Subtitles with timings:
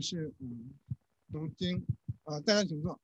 [0.00, 0.74] 是嗯
[1.32, 1.84] 读经
[2.24, 3.00] 啊，大家请坐。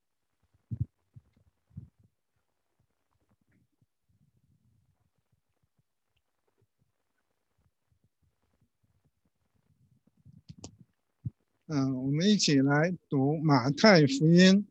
[11.67, 14.67] 嗯，我们一起来读马太福音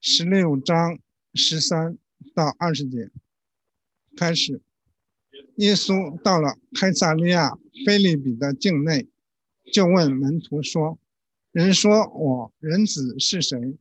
[0.00, 0.98] 十六章
[1.32, 1.96] 十三
[2.34, 3.10] 到二十节。
[4.14, 4.60] 开始，
[5.56, 7.56] 耶稣到了开撒利亚
[7.86, 9.08] 菲利比的境内，
[9.72, 10.98] 就问门徒说
[11.52, 13.78] ：“人说我人子是谁？”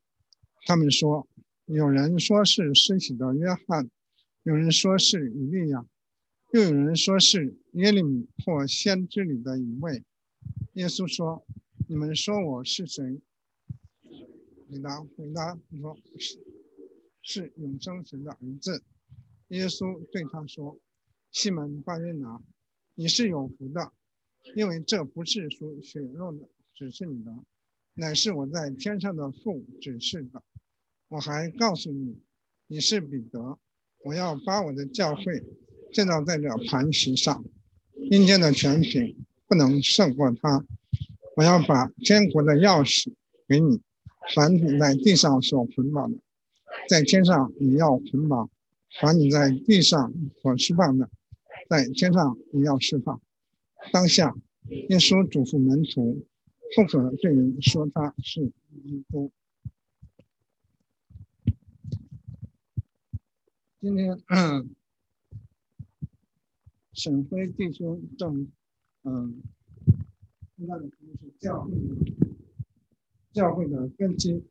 [0.65, 1.27] 他们说
[1.65, 3.89] ：“有人说是施洗的约翰，
[4.43, 5.85] 有人说是以利亚，
[6.53, 10.03] 又有人说是耶利米或先知里的一位。”
[10.73, 11.45] 耶稣说。
[11.89, 13.21] 你们说我是谁？
[14.69, 16.37] 回答回答说：是
[17.21, 18.83] 是永生神的儿子。
[19.47, 20.77] 耶稣对他说
[21.31, 22.41] ：“西门巴约拿，
[22.95, 23.93] 你是有福的，
[24.55, 27.31] 因为这不是属血肉的指示你的，
[27.93, 30.41] 乃是我在天上的父指示的。
[31.09, 32.19] 我还告诉你，
[32.67, 33.59] 你是彼得，
[34.03, 35.43] 我要把我的教会
[35.93, 37.43] 建造在这磐石上，
[38.11, 40.65] 阴间的权柄不能胜过他。”
[41.37, 43.13] 我要把天国的钥匙
[43.47, 43.79] 给你，
[44.33, 46.17] 凡你在地上所捆绑的，
[46.89, 48.49] 在天上你要捆绑；
[48.99, 50.11] 凡你在地上
[50.41, 51.09] 所释放的，
[51.69, 53.21] 在天上你要释放。
[53.91, 54.35] 当下，
[54.69, 56.25] 耶稣嘱咐门徒，
[56.75, 58.51] 不可对人说他是
[58.83, 59.31] 基督。
[63.79, 64.19] 今天，
[66.93, 68.51] 沈辉弟兄正，
[69.03, 69.41] 嗯。
[70.59, 71.95] 那的肯定是教会的，
[73.31, 74.43] 教会的根基。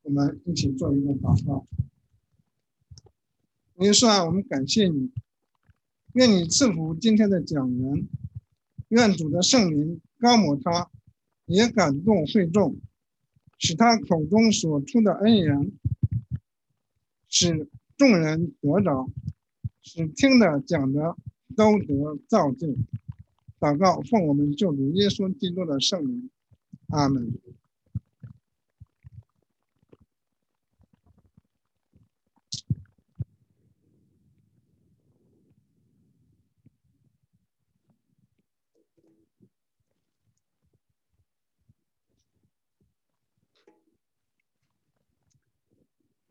[0.00, 1.66] 我们一起做一个祷告。
[3.80, 5.12] 耶稣啊，我们感谢你，
[6.14, 8.08] 愿你赐福今天的讲员，
[8.88, 10.90] 愿主的圣灵高抹他，
[11.46, 12.76] 也感动会众，
[13.58, 15.72] 使他口中所出的恩言，
[17.28, 19.10] 使众人得着，
[19.82, 21.16] 使听的讲的
[21.56, 22.76] 都得造就。
[23.58, 26.30] 祷告，奉我们救主耶稣基督的圣灵，
[26.88, 27.32] 阿门。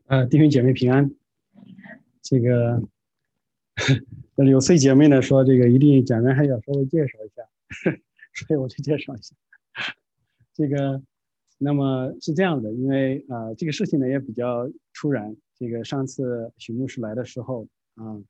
[0.08, 1.12] 呃，弟兄姐妹平安。
[2.22, 2.82] 这个。
[4.36, 7.44] 那有岁姐妹呢说，这个一定讲员还要稍微介绍一下，
[8.34, 9.36] 所以我就介绍一下。
[10.54, 11.02] 这个，
[11.58, 15.36] 那么是这样的，因为啊，这个事情呢也比较突然。
[15.56, 18.22] 这个上次许牧师来的时候啊，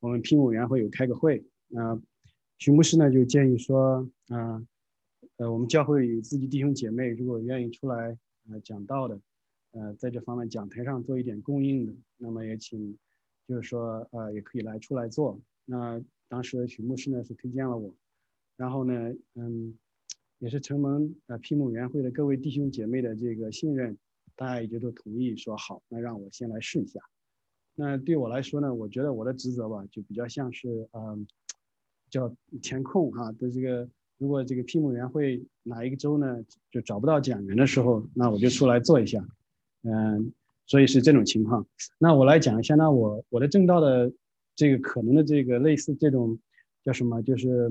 [0.00, 2.00] 我们批委员会有开个会啊，
[2.58, 4.64] 许牧师呢就建议说啊，
[5.38, 8.16] 呃，我们教会里自己弟兄姐妹如果愿意出来
[8.48, 9.18] 呃讲道的，
[9.74, 12.96] 呃，在这方面讲台上做一点供应的，那么也请。
[13.46, 15.38] 就是说，呃，也可以来出来做。
[15.66, 17.94] 那当时许牧师呢是推荐了我，
[18.56, 19.78] 然后呢，嗯，
[20.38, 23.98] 也是承蒙呃批牧员会的各位弟兄姐妹的这个信任，
[24.34, 26.98] 大家也就都同意说好，那让我先来试一下。
[27.74, 31.26] 那对我来说呢，我觉得我的职责吧，就比较像是，嗯，
[32.08, 33.86] 叫填空哈的这个，
[34.16, 39.22] 如果这个批牧员会哪一个州呢就找不到讲员的时候，那我就出来做一下，
[39.84, 40.32] 嗯。
[40.66, 41.66] 所以是这种情况，
[41.98, 44.10] 那我来讲一下，那我我的正道的
[44.56, 46.38] 这个可能的这个类似这种
[46.82, 47.70] 叫什么，就是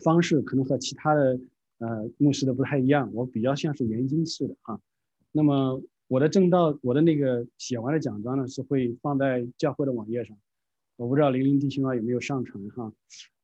[0.00, 1.40] 方式可能和其他的
[1.78, 4.80] 呃牧师的不太一样，我比较像是研经式的哈。
[5.32, 10.38] 那么我的正道，我的那个写完的奖章呢是会放在教会的网页上，
[10.94, 12.92] 我不知道零零弟兄啊有没有上传哈。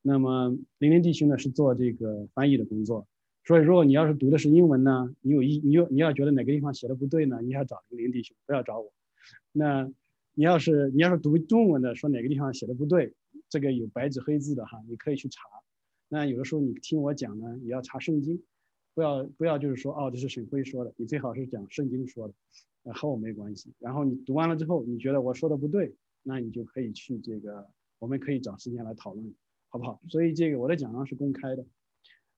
[0.02, 3.08] 那么零零弟兄呢是做这个翻译的工作。
[3.46, 8.92] 所以，如果你要是读的是英文呢，你有一你有你要觉得哪个地方写的不对呢，你要找林弟兄，不要找我。
[9.52, 9.88] 那
[10.34, 13.14] 你要是你要是读中文的，说哪个地方写的不对，
[13.48, 15.42] 这个有白纸黑字的哈，你可以去查。
[16.08, 18.42] 那有的时候你听我讲呢，也要查圣经，
[18.94, 22.26] 不要不要就是说哦，这是沈辉说的，你最好是讲圣经说
[22.82, 23.72] 的，和我没关系。
[23.78, 25.94] 然后你读完了之后，你觉得我说的不对，
[26.24, 27.68] 那你就可以去这个，
[28.00, 29.32] 我们可以找时间来讨论，
[29.68, 30.00] 好不好？
[30.08, 31.64] 所以这个我的讲章是公开的。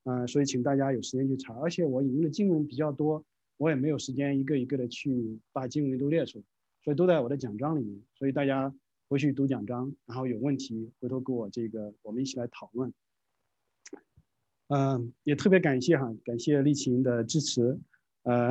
[0.09, 3.23] 嗯，所以请大家有时间去查，而且我引用的经文比较多，
[3.59, 6.45] 我也没有时间一个一个的去把经文都列出来，
[6.83, 8.01] 所以都在我的奖章里面。
[8.15, 8.75] 所以大家
[9.11, 12.91] 回去读奖章，然后有问题回头跟我这个，我们一起来讨论。
[14.69, 17.79] 嗯，也特别感谢哈，感谢丽琴的支持。
[18.23, 18.49] 呃，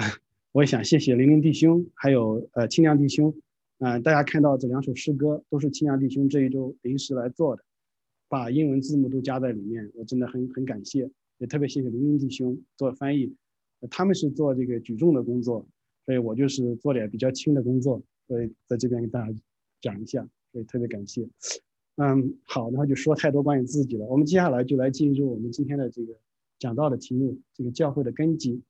[0.52, 3.34] 我也想谢谢玲玲弟兄，还有呃清亮弟兄。
[3.80, 7.64] 嗯，大家看到这两首诗歌都是清亮弟兄这一周临时来做的，
[8.28, 11.10] 把英文字幕都加在里面，我真的很很感谢。
[11.38, 13.36] 也特别谢谢林林弟兄做翻译，
[13.90, 15.68] 他们是做这个举重的工作，
[16.06, 19.40] 所以我就是做点比较轻的工作，所以在这边跟大家
[19.82, 21.28] 讲一下，所以特别感谢。
[21.98, 26.16] 嗯，好，然后就说太多关于自己了，我们接下来就来进入我们今天的这个
[26.60, 28.62] 讲到的题目，这个教会的根基。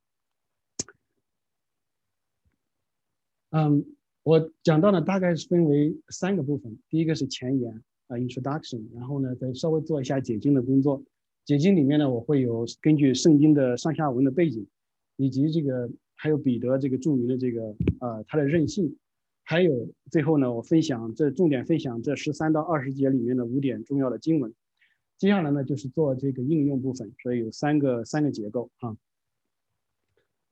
[3.51, 3.85] 嗯，
[4.23, 6.77] 我讲到呢，大概是分为三个部分。
[6.89, 11.01] 第一个是前言啊，introduction，然后呢，再稍微做一下解经的工作。
[11.47, 14.67] 解经里面呢，我会有根据圣经的上下文的背景，
[15.15, 18.97] 以及这个还有彼得这个著名的这个呃他的任性，
[19.45, 24.53] 还有最后呢，我分享这重点分享这十三到二十节里面的五点重要的经文。
[25.17, 28.97] 接下来呢，就是做这个应用部分，所以有三个三个结构啊。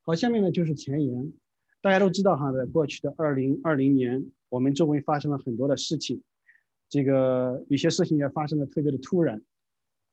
[0.03, 1.33] 好，下面呢就是前言。
[1.81, 6.21] 大家都知道哈，在过去的二零二零年，我们周围发生了很多的事情，
[6.87, 9.41] 这个有些事情也发生的特别的突然。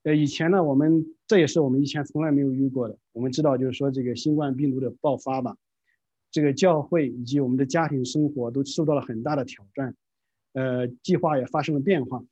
[0.04, 2.98] 呃，以前呢，我们这也是我们以前从来没有遇过的。
[3.12, 5.56] 我们知道，就是说这个新冠病毒的爆发吧，
[6.30, 9.94] 这个教会以及我们的家庭生活都受到了很大的挑战，
[10.54, 12.24] 呃，计划也发生了变化，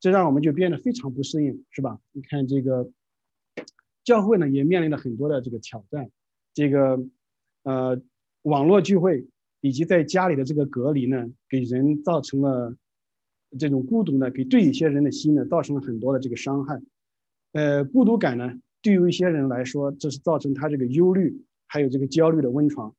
[0.00, 1.98] 这让我们就变得非常不适应，是吧？
[2.12, 2.90] 你看这个
[4.04, 6.10] 教会呢，也面临了很多的这个挑战，
[6.52, 7.04] 这个
[7.62, 8.00] 呃。
[8.44, 9.26] 网络聚会
[9.62, 12.76] 以及在家里的这个隔离呢，给人造成了
[13.58, 16.78] 这种孤独呢，给对一些人的心呢，造成了很多的这个伤害。
[17.54, 18.52] 呃，孤独感呢，
[18.82, 22.92] 对于一些人来说，这是造成他这个忧虑还有这个焦虑的温床。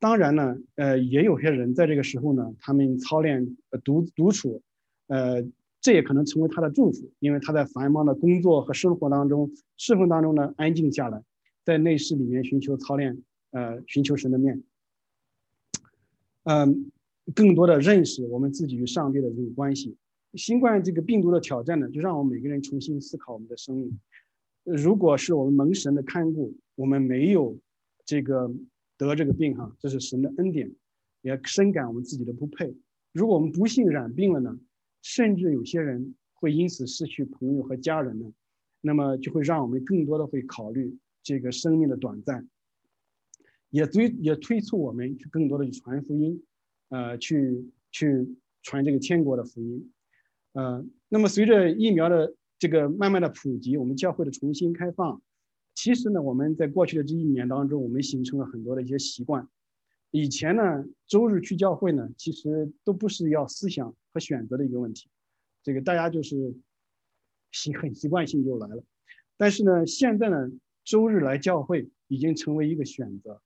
[0.00, 4.60] 当然呢，呃，也有些人在这个时候呢，他们操练独独处，
[5.06, 5.44] 呃，
[5.80, 11.22] 这也可能成为他的祝福，因为他在繁忙的工作和生活当中、侍奉当中呢，安静下来，
[11.64, 14.60] 在内室里面寻求操练，呃，寻求神的面。
[16.42, 16.90] 嗯，
[17.32, 19.96] 更多的认识我们自己与上帝的这种关系。
[20.36, 24.00] 新冠这个病毒的挑战呢，就让我们每个人重新思考我们的生命。
[24.64, 27.58] 如果是我们蒙神的看顾，我们没有
[28.04, 28.52] 这个
[28.96, 30.70] 得这个病哈，这是神的恩典，
[31.22, 32.74] 也深感我们自己的不配。
[33.12, 34.58] 如果我们不幸染病了呢，
[35.02, 38.32] 甚至有些人会因此失去朋友和家人呢，
[38.80, 42.48] 那么就会让我们更多的会考虑这个生命的短暂。
[43.70, 46.42] 也推也推促我们去更多的去传福音，
[46.90, 49.90] 呃，去去传这个天国的福音，
[50.54, 55.20] 呃，那么随着疫苗的这个慢慢的普及，我们教会的重新开放，
[55.74, 59.48] 其实呢，我们在过去的这一年当中，我们形成了很多的一些习惯。
[60.12, 65.08] 以前呢，周日去教会呢，其实都不是要思想和选择的一个问题，
[65.62, 66.54] 这个大家就是
[67.50, 68.84] 习很习惯性就来了。
[69.36, 70.52] 但是呢，现在呢，
[70.84, 73.42] 周日来教会已经成为一个选择。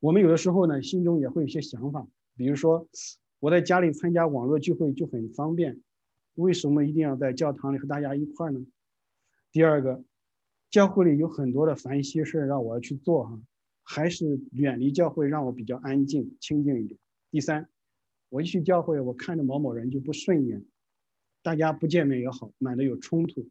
[0.00, 2.88] 我们有的时候呢，心中也会有些想法，比如说，
[3.44, 5.82] 我在家里参加网络聚会就很方便，
[6.32, 8.64] 为什么一定要在教堂里和大家一块儿呢？
[9.52, 10.02] 第二个，
[10.70, 13.38] 教会里有很多的烦心事让我要去做哈，
[13.82, 16.98] 还是远离教会让我比较安静清静一点。
[17.30, 17.68] 第三，
[18.30, 20.64] 我一去教会，我看着某某人就不顺眼，
[21.42, 23.46] 大家不见面也好，满的有冲突。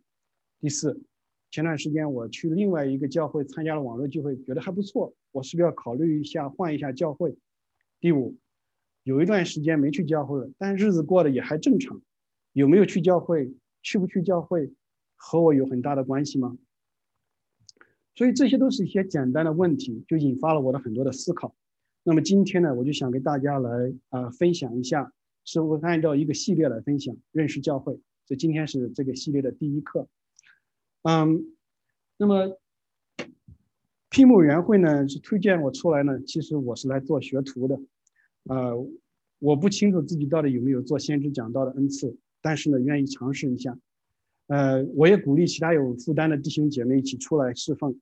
[0.59, 1.03] 第四。
[1.51, 7.37] 前段时间我去另外一个教会参加了网络聚会，觉得还不错，我是不是要考虑一下换一下教会？
[7.99, 8.35] 第五，
[9.03, 12.01] 有一段时间没去教会了，但日子过得也还正常，
[12.53, 13.53] 有没有去教会？
[13.81, 14.71] 去不去教会
[15.15, 16.57] 和我有很大的关系吗？
[18.15, 21.53] 所以这些都是一些简单的问题，就引发了我的很多的思考。
[22.03, 25.11] 那么今天呢，我就想跟大家来啊分享一下，
[25.43, 27.99] 是我按照一个系列来分享认识教会。
[28.25, 30.07] 这今天是这个系列的第一课。
[31.01, 31.53] 嗯，
[32.15, 32.57] 那么
[34.09, 37.77] 批目委员会呢是推荐我出来呢，其实我是来做学徒的，
[38.43, 38.87] 呃，
[39.39, 43.77] 我不清楚自己到底有没有做先知讲道的恩赐，但是呢，愿意尝试一下，
[44.47, 47.97] 呃，我也鼓励其他有负担的弟兄姐妹一起出来侍奉，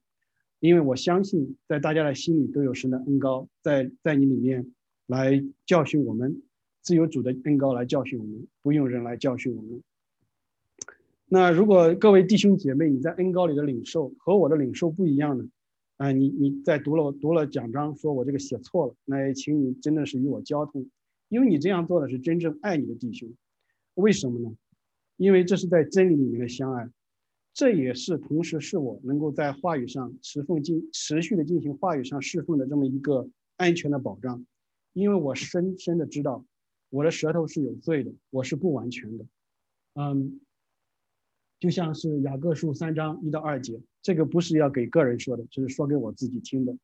[0.60, 4.72] 因为我相信在大家的心里都有神的恩高，在在你里面
[5.06, 6.42] 来教训我们，
[6.80, 9.82] 自有主的恩高来教训我们，不用人来教训我们。
[11.26, 15.44] 那如果各位弟兄姐妹，你在恩高里的领受和我的领受不一样呢？
[16.02, 20.84] 啊，你你在读了读了讲章，说我这个写错了，那也请你真的是与我交通，
[21.28, 23.32] 因为你这样做的是真正爱你的弟兄。
[23.94, 24.52] 为什么呢？
[25.16, 26.90] 因为这是在真理里面的相爱，
[27.54, 34.44] 这也是同时是我能够在话语上持奉进持续的进行话语上侍奉的这么一个安全的保障。
[34.94, 36.44] 因为我深深的知道，
[36.90, 39.24] 我的舌头是有罪的，我是不完全的，
[39.94, 40.40] 嗯。
[41.62, 46.76] 就像是雅各书三章一到二节，这个不是要给个人说的，这是说给我自己听的。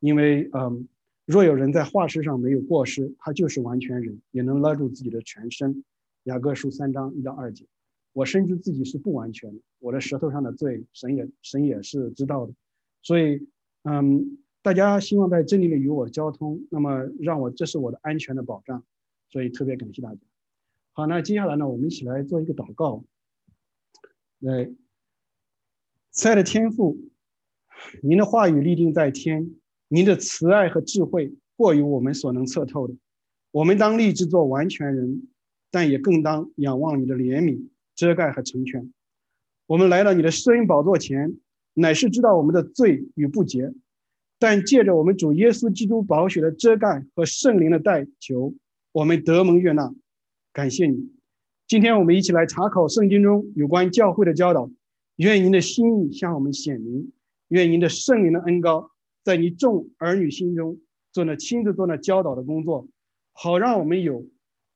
[0.00, 0.88] 因为，嗯，
[1.24, 5.84] 若有人在化事上没有过失，他就是完全人，也能拉住自己的全身。
[6.24, 7.64] 雅各书三章一到二节，
[8.12, 12.52] 我深知自己是不完全的，我的舌头上的罪，神也神也是知道的。
[13.02, 13.46] 所以，
[13.84, 18.82] 嗯，大家希望在真理里与我交通，那么让我这是我的安全的保障，
[19.30, 20.18] 所以特别感谢大家。
[20.92, 23.04] 好，那接下来呢，我们一起来做一个祷告。
[24.44, 24.70] 来，
[26.10, 26.98] 慈爱的天赋，
[28.02, 29.54] 您的话语立定在天，
[29.88, 32.94] 您的慈爱和智慧过于我们所能测透的。
[33.52, 35.28] 我们当立志做完全人，
[35.70, 38.92] 但也更当仰望你的怜悯、遮盖和成全。
[39.64, 41.38] 我们来到你的施恩宝座前，
[41.72, 43.72] 乃是知道我们的罪与不洁。
[44.38, 48.52] 但借着我们主耶稣基督宝血的遮盖和圣灵的代求，
[48.92, 49.94] 我们得蒙悦纳。
[50.52, 51.10] 感谢你，
[51.66, 54.70] 今天我们一起来查考圣经中有关教会的教导。
[55.16, 57.10] 愿您的心意向我们显明，
[57.48, 58.90] 愿您的圣灵的恩高
[59.22, 60.78] 在你众儿女心中
[61.10, 62.88] 做那亲自做那教导的工作，
[63.32, 64.26] 好让我们有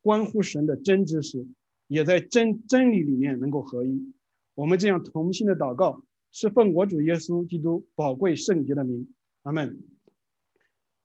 [0.00, 1.46] 关乎神的真知识，
[1.88, 4.12] 也在真真理里面能够合一。
[4.54, 6.02] 我们这样同心的祷告，
[6.32, 9.12] 是奉我主耶稣基督宝贵圣洁的名。
[9.42, 9.76] 阿门。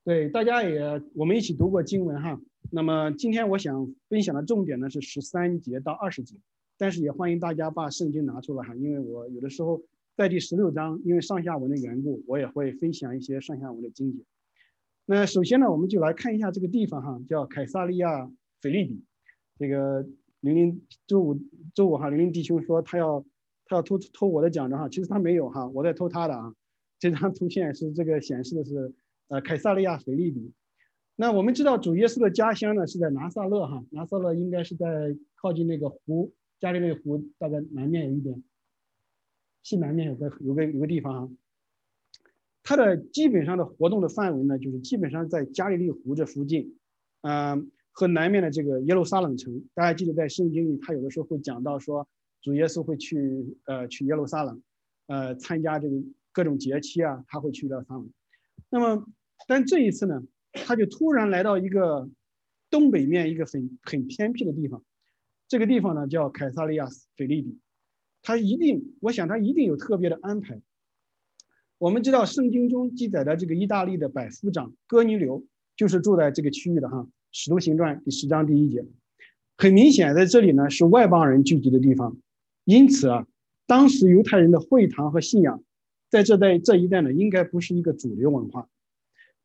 [0.06, 2.40] 对大家也，我们一起读过经文哈。
[2.76, 6.36] 那么今天我想分享的重点呢是十三节到二十节，
[6.76, 9.80] 但是也欢迎大家把圣经拿出来哈，因为我有的时候
[10.18, 14.24] 在第十六章，因为上下文的缘故，我也会分享一些上下文的经节。
[15.06, 18.28] 那首先呢，我们就来看一下这个地方哈，叫凯撒利亚
[18.60, 19.04] 腓利比。
[19.60, 20.02] 这个
[20.40, 21.40] 玲玲周五
[21.76, 23.24] 周五哈，玲玲弟兄说他要
[23.68, 26.52] 他要偷偷我的讲章哈，其实他没有哈，我在偷他的啊。
[26.98, 28.96] 这张图片是这个显示的是，
[29.28, 30.52] 呃，凯撒利亚腓利比。
[31.16, 38.44] 那我们知道主耶稣的家乡呢是在拿撒勒哈，拿撒勒应该是在靠近那个湖，加利利湖大概南面有一点，
[39.62, 41.34] 西南面有个有个有个地方哈。
[42.64, 46.78] 它的基本上的活动的范围呢，就是基本上在加利利湖这附近，
[47.22, 49.64] 嗯，和南面的这个耶路撒冷城。
[49.74, 52.08] 大家记得在圣经里，他有的时候会讲到说，
[52.42, 54.62] 主耶稣会去呃去耶路撒冷，
[55.08, 55.96] 呃参加这个。
[56.36, 58.10] 各种节期啊，他会去到撒冷。
[58.72, 59.06] 那么，
[59.48, 62.10] 但这一次呢，他就突然来到一个
[62.70, 64.84] 东北面一个很很偏僻的地方。
[65.48, 67.60] 这个地方呢叫凯撒利亚斯菲利比。
[68.22, 70.62] 他一定，我想他一定有特别的安排。
[71.78, 75.46] 我们知道圣经中记载的这个意大利的百夫长哥尼流
[75.76, 77.00] 就是住在这个区域的哈，
[77.32, 78.86] 《使徒行传》第十章第一节。
[79.58, 82.18] 很明显，在这里呢是外邦人聚集的地方，
[82.64, 83.28] 因此啊，
[83.68, 85.64] 当时犹太人的会堂和信仰。
[86.10, 88.70] 在这代这一代呢，应该不是一个主流文化。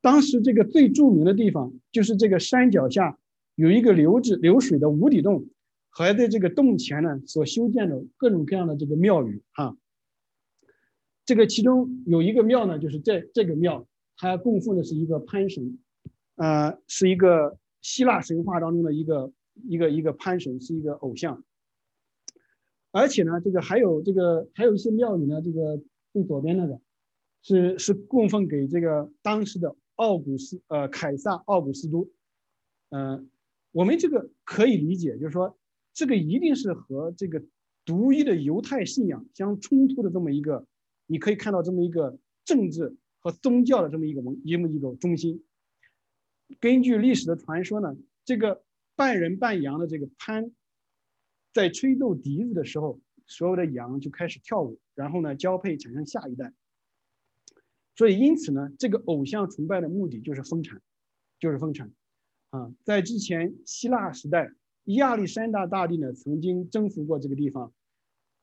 [0.00, 3.19] 当时这个最著名的地方，就是这个山脚下
[3.55, 5.47] 有一个流着流水的无底洞，
[5.90, 9.76] 还在这个洞前呢所修建的各种各样的这个庙宇啊。
[11.25, 13.87] 这个其中有一个庙呢，就是这这个庙，
[14.17, 15.78] 它供奉的是一个潘神，
[16.37, 21.45] 呃，是一个希腊神话当中的一个一个一个潘神，是一个偶像。
[22.90, 25.81] 而且呢，这个还有这个还有一些庙宇呢，这个。
[26.11, 26.81] 最左边那个，
[27.43, 32.09] 是是供奉给这个当时的奥古斯呃凯撒奥古斯都，
[32.90, 33.28] 嗯，
[33.73, 35.59] 我们这个可以理解，就是说
[35.93, 37.45] 这个一定是和这个
[37.85, 40.67] 独一的犹太信仰相冲突的这么一个，
[41.07, 45.45] 你可以看到这么一个政治和宗教的这么一个文一么一个中心。
[46.61, 48.64] 根据历史的传说呢，这个
[48.97, 50.52] 半人半羊的这个潘，
[51.52, 53.00] 在吹奏笛子的时候。
[53.31, 56.50] 所有的羊就开始跳舞，然后呢交配产生下一代。
[57.99, 60.81] 所以因此呢，这个偶像崇拜的目的就是丰产，
[61.40, 61.93] 就是丰产。
[62.50, 64.52] 啊，在之前希腊时代，
[64.85, 67.73] 亚历山大大帝呢曾经征服过这个地方。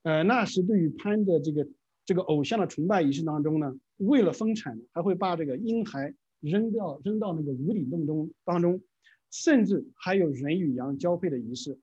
[0.03, 1.69] 呃，那时对于潘的这个
[2.03, 8.83] 这个偶像的崇拜仪式当中呢，为了丰产，还会把这个婴孩扔掉扔到那个无底洞中当中，
[9.31, 11.79] 甚至还有人与羊交配的仪式。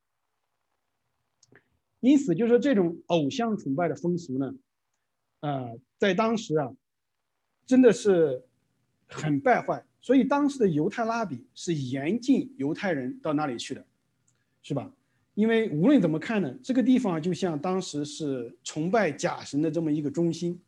[2.00, 4.54] 因此，就是说这种偶像崇拜的风俗呢，
[5.40, 6.76] 呃，在当时啊，
[7.66, 8.42] 真的是
[9.06, 9.84] 很败坏。
[10.00, 13.86] 所以当时的犹太拉比是严禁犹太人到那里去的，
[14.62, 14.92] 是吧？
[15.34, 20.60] 因为无论怎么看呢，这个地方就像当时是崇拜假神的这么一个中心，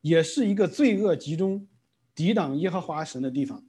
[0.00, 1.66] 也是一个罪恶集中、
[2.14, 3.62] 抵挡耶和华神的地方。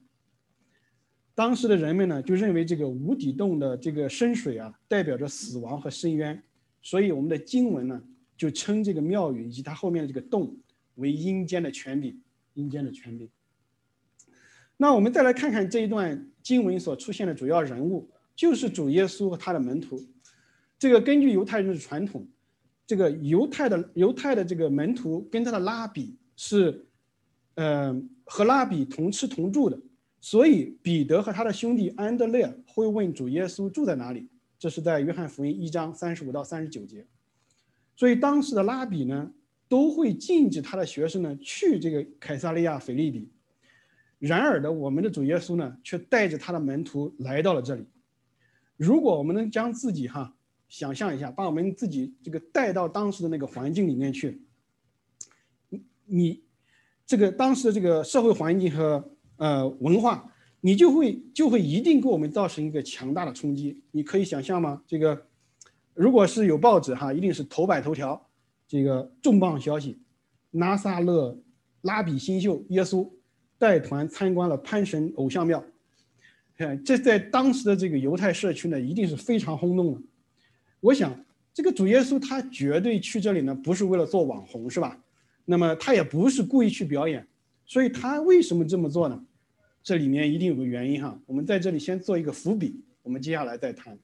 [1.36, 6.42] 当时的人们呢，就认为这个无底洞的这个深水啊，代表着死亡和深渊，
[6.82, 8.04] 所以我们的经文呢，
[8.38, 10.56] 就称这个庙宇以及它后面的这个洞
[11.00, 12.22] 为阴间的权柄，
[12.54, 13.30] 阴间的权柄。
[14.78, 20.02] 那我们再来看看这一段经文所出现的主要人物，就是主耶稣和他的门徒。
[20.78, 22.26] 这个根据犹太人的传统，
[22.88, 26.86] 这个犹太的犹太的这个门徒跟他的拉比是，
[27.56, 29.78] 呃，和拉比同吃同住的。
[30.22, 34.28] 所以彼得和他的兄弟安德烈会问主耶稣住在哪里，
[34.58, 37.06] 这是在约翰福音一章三十五到三十九节。
[37.96, 39.32] 所以当时的拉比呢，
[39.70, 43.32] 都会禁止他的学生呢去这个凯撒利亚腓利比。
[44.18, 47.86] 然而呢，我们的主耶稣呢，却带着他的门徒来到了这里。
[48.76, 50.36] 如果我们能将自己哈
[50.68, 54.42] 想象一下，把我们自己这个带到当时的那个环境里面去，
[55.70, 56.44] 你你
[57.06, 63.82] 这个当时的这个社会环境和呃文化，你就会就会一定给我们造成一个强大的冲击。
[63.92, 64.84] 你可以想象吗？
[64.86, 65.28] 这个
[65.94, 68.29] 如果是有报纸哈，一定是头版头条，
[68.70, 70.00] 这个重磅消息：
[70.50, 71.38] 拿撒勒
[71.82, 73.06] 拉比新秀耶稣。
[73.62, 75.62] 带团参观了潘神偶像庙，
[76.86, 80.02] 这在当时的这个犹太社区呢，一定是非常轰动的。
[80.80, 81.14] 我想，
[81.54, 84.98] 这个主耶稣他绝对去这里呢，不是为了做网红，是吧？
[85.44, 87.28] 那么他也不是故意去表演，
[87.66, 89.26] 所以他为什么这么做呢？
[89.84, 91.20] 这里面一定有个原因哈。
[91.26, 94.00] 我们在这里先做一个伏笔，我们接下来再谈。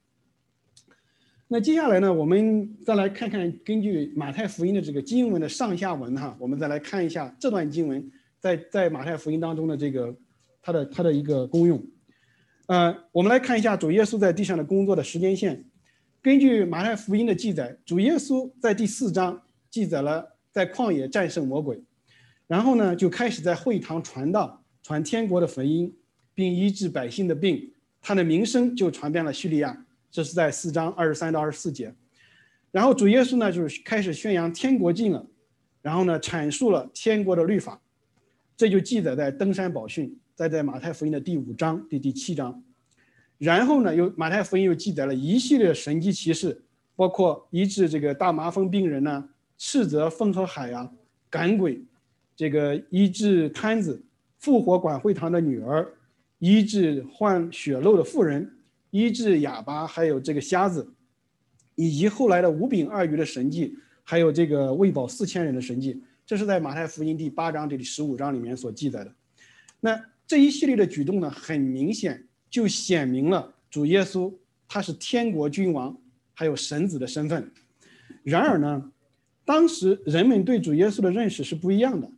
[1.48, 8.10] 那接下来呢，我们再来看看根据马太福音的这个经文的上下文哈，我们再来看一下这段经文。
[8.38, 10.14] 在在马太福音当中的这个，
[10.60, 11.82] 它的它的一个功用，
[12.66, 15.64] 呃，我们来看一下主耶稣在地上的工作的时间线。
[16.20, 21.80] 根据马太福音的记载，主耶稣在第四章记载了在旷野战胜魔鬼，
[22.48, 25.96] 然后呢就开始在会堂传道，传天国的福音，
[26.34, 27.72] 并医治百姓的病，
[28.02, 29.85] 他的名声就传遍了叙利亚。
[30.10, 31.94] 这是在四章二十三到二十四节。
[32.70, 35.26] 然后主耶稣呢就是开始宣扬天国近了，
[35.82, 37.80] 然后呢阐述了天国的律法。
[38.56, 42.62] 这就记载在登山宝训，在在马太福音的第五章第第七章，
[43.36, 46.62] 然后呢，又马太福音又记载了一系列神迹奇事，
[46.94, 50.90] 包括医治这个大麻风病人呢，斥责风和海啊，
[51.28, 51.84] 赶鬼，
[52.34, 54.02] 这个医治瘫子，
[54.38, 55.86] 复活管会堂的女儿，
[56.38, 58.55] 医治患血漏的妇人，
[58.96, 60.92] 医治哑巴，还有这个瞎子，
[61.74, 66.02] 以及后来的五饼二鱼的神迹，还有这个喂饱四千人的神迹。
[66.24, 69.14] 这是在马太福音第八章这里十五章里面所记载的。
[69.80, 74.32] 那这一系列的举动呢，很明显就显明了主耶稣
[74.66, 75.96] 他是天国君王，
[76.34, 77.52] 还有神子的身份。
[78.24, 78.90] 然而呢，
[79.44, 82.10] 当时人们对主耶稣的认识是不一样的。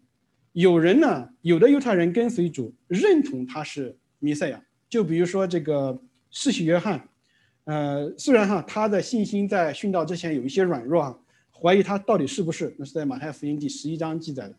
[0.53, 4.65] 有人呢，有的犹太人跟随主，认同他是弥赛亚。
[4.89, 7.09] 就比如说这个世袭约翰，
[7.65, 11.19] 呃，虽然哈他的信心在殉道之前有一些软弱啊。
[11.61, 12.73] 怀疑他到底是不是？
[12.79, 14.55] 那是在马太福音第十一章记载的。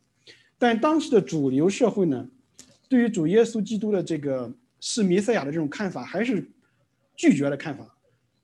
[0.58, 2.28] 但当时的主流社会呢，
[2.90, 4.52] 对于主耶稣基督的这个
[4.82, 6.46] 是弥赛亚的这种看法，还是
[7.16, 7.88] 拒绝的看法。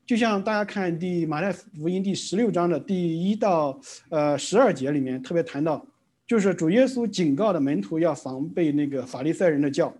[0.06, 5.86] 就像大家看第马太福音第十六章的第一到呃十二节里面特别谈到，
[6.26, 9.94] 就是主耶稣警告的门徒要防备那个法利赛人的教。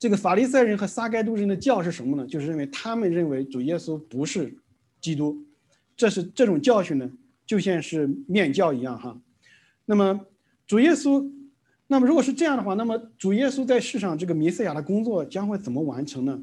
[0.00, 2.26] 这个法利赛人和撒该都人的教是什么呢？
[2.26, 4.56] 就是认为他们认为主耶稣不是
[4.98, 5.36] 基督。
[5.94, 7.10] 这是这种教训呢，
[7.44, 9.20] 就像是面教一样哈。
[9.84, 10.18] 那么
[10.66, 11.30] 主耶稣，
[11.86, 16.42] 那么如果是这样的话，那么主耶稣在世上这个弥赛亚的工作将会怎么完成呢？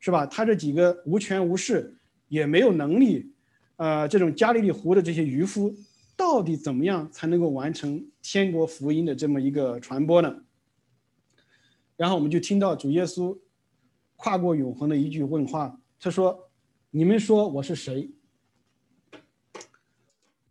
[0.00, 0.26] 是吧？
[0.26, 1.96] 他这几个无权无势，
[2.28, 3.32] 也没有能力，
[3.76, 5.74] 呃，这种加利利湖的这些渔夫，
[6.14, 10.36] 到底怎么样才能够完成天国福音的这么一个传播呢？
[11.98, 13.36] 然后我们就听到主耶稣
[14.14, 16.48] 跨过永恒的一句问话，他说
[16.90, 18.08] ：“你们说我是谁？”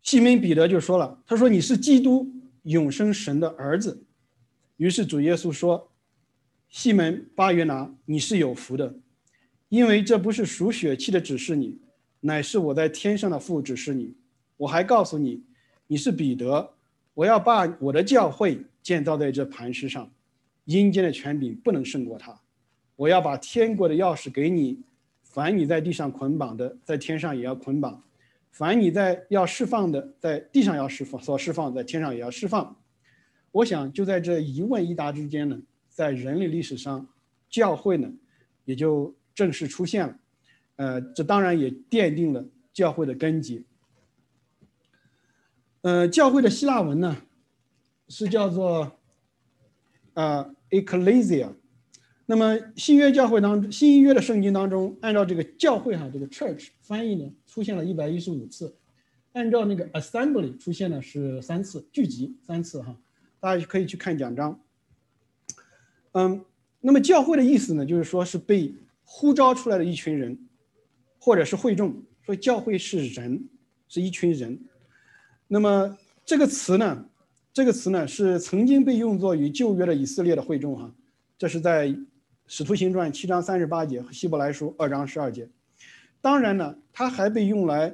[0.03, 2.29] 西门彼得就说了：“他说你是基督
[2.63, 4.03] 永生神的儿子。”
[4.75, 5.89] 于是主耶稣说
[6.67, 8.93] ：“西门巴约拿，你是有福的，
[9.69, 11.79] 因为这不是属血气的指示你，
[12.19, 14.13] 乃是我在天上的父指示你。
[14.57, 15.45] 我还告诉你，
[15.87, 16.73] 你是彼得，
[17.13, 20.11] 我要把我的教会建造在这磐石上，
[20.67, 22.39] 阴间的权柄不能胜过他。
[22.95, 24.79] 我要把天国的钥匙给你，
[25.23, 28.01] 凡你在地上捆绑的，在天上也要捆绑。”
[28.49, 32.75] 凡你在要释放的，在地上要释放，所释放在天上也要释放。
[33.51, 37.07] 我想就在这一问一答之间呢，在人类历史上，
[37.51, 38.11] 教会呢
[38.65, 40.17] 也就正式出现了。
[40.77, 43.63] 呃，这当然也奠定了教会的根基。
[45.81, 47.15] 呃，教会的希腊文呢
[48.09, 48.96] 是叫做
[50.17, 51.47] 呃 ecclesia。
[52.25, 58.73] 那么新约教会当中，新约的圣经当中，按照这个教会哈，这个 church 翻译呢，出现了一百一十五次；
[59.33, 62.97] 按照那个 assembly 出现的是三次，聚集三次哈。
[63.39, 64.59] 大家可以去看讲章。
[66.13, 66.43] 嗯，
[66.81, 70.39] 那么教会的意思呢，就是说是被呼召出来的一群人，
[71.19, 71.95] 或者是会众。
[72.25, 73.47] 所以教会是人，
[73.87, 74.59] 是一群人。
[75.47, 77.05] 那么这个词呢，
[77.57, 80.93] 这个词呢是曾经被用作于旧约的以色列的会众哈，
[81.39, 81.91] 这是在。
[82.45, 85.49] 使徒行传七章三十八节和希伯来书二章十二节，
[86.21, 87.93] 当然呢，它还被用来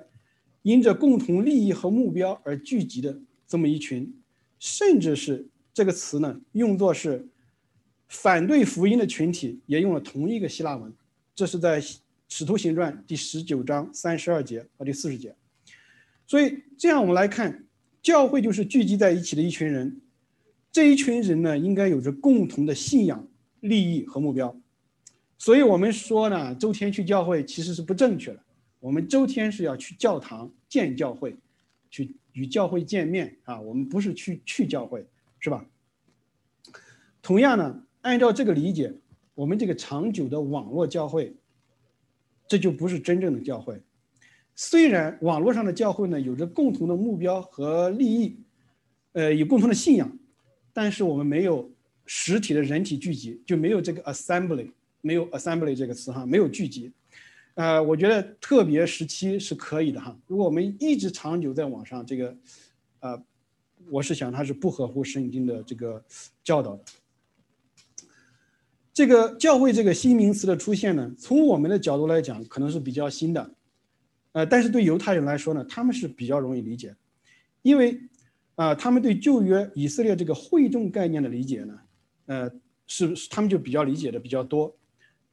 [0.63, 4.13] 因着共同利益和目标而聚集的这么一群，
[4.59, 7.25] 甚至是这个词呢用作是
[8.09, 10.93] 反对福音的群体，也用了同一个希腊文。
[11.33, 11.81] 这是在
[12.27, 15.33] 《使徒行传》第十九章三十二节和第四十节。
[16.27, 17.63] 所以这样我们来看，
[18.03, 20.01] 教会就是聚集在一起的一群人。
[20.73, 23.25] 这一群人呢，应该有着共同的信仰、
[23.61, 24.53] 利益和目标。
[25.37, 28.43] 所以我们说呢，周天去教会其实是不正确的。
[28.81, 31.37] 我们周天是要去教堂见教会，
[31.89, 33.61] 去与教会见面啊。
[33.61, 35.05] 我们不是去去教会，
[35.39, 35.65] 是吧？
[37.21, 38.93] 同样呢，按照这个理解，
[39.33, 41.33] 我们这个长久的网络教会，
[42.49, 43.81] 这就不是真正的教会。
[44.55, 48.37] 虽然网络上的教会呢，有着共同的目标和利益，
[49.13, 50.19] 呃，有共同的信仰，
[50.71, 51.69] 但是我们没有
[52.05, 54.69] 实体的人体聚集，就没有这个 assembly，
[55.01, 56.91] 没有 assembly 这个词哈，没有聚集。
[57.55, 60.15] 呃，我觉得特别时期是可以的哈。
[60.27, 62.35] 如果我们一直长久在网上，这个，
[62.99, 63.23] 呃，
[63.89, 66.03] 我是想它是不合乎圣经的这个
[66.43, 66.83] 教导的。
[68.91, 73.51] 这个教会这个新名词的出现呢，从我们的角度来讲，可能是比较新的。
[74.33, 76.95] 呃，但是对犹太人来说呢，他们是比较容易理解，
[77.61, 77.99] 因为，
[78.55, 81.79] 啊，他们对旧约以色列这个会众概念的理解呢，
[82.25, 82.51] 呃，
[82.87, 84.75] 是他们就比较理解的比较多。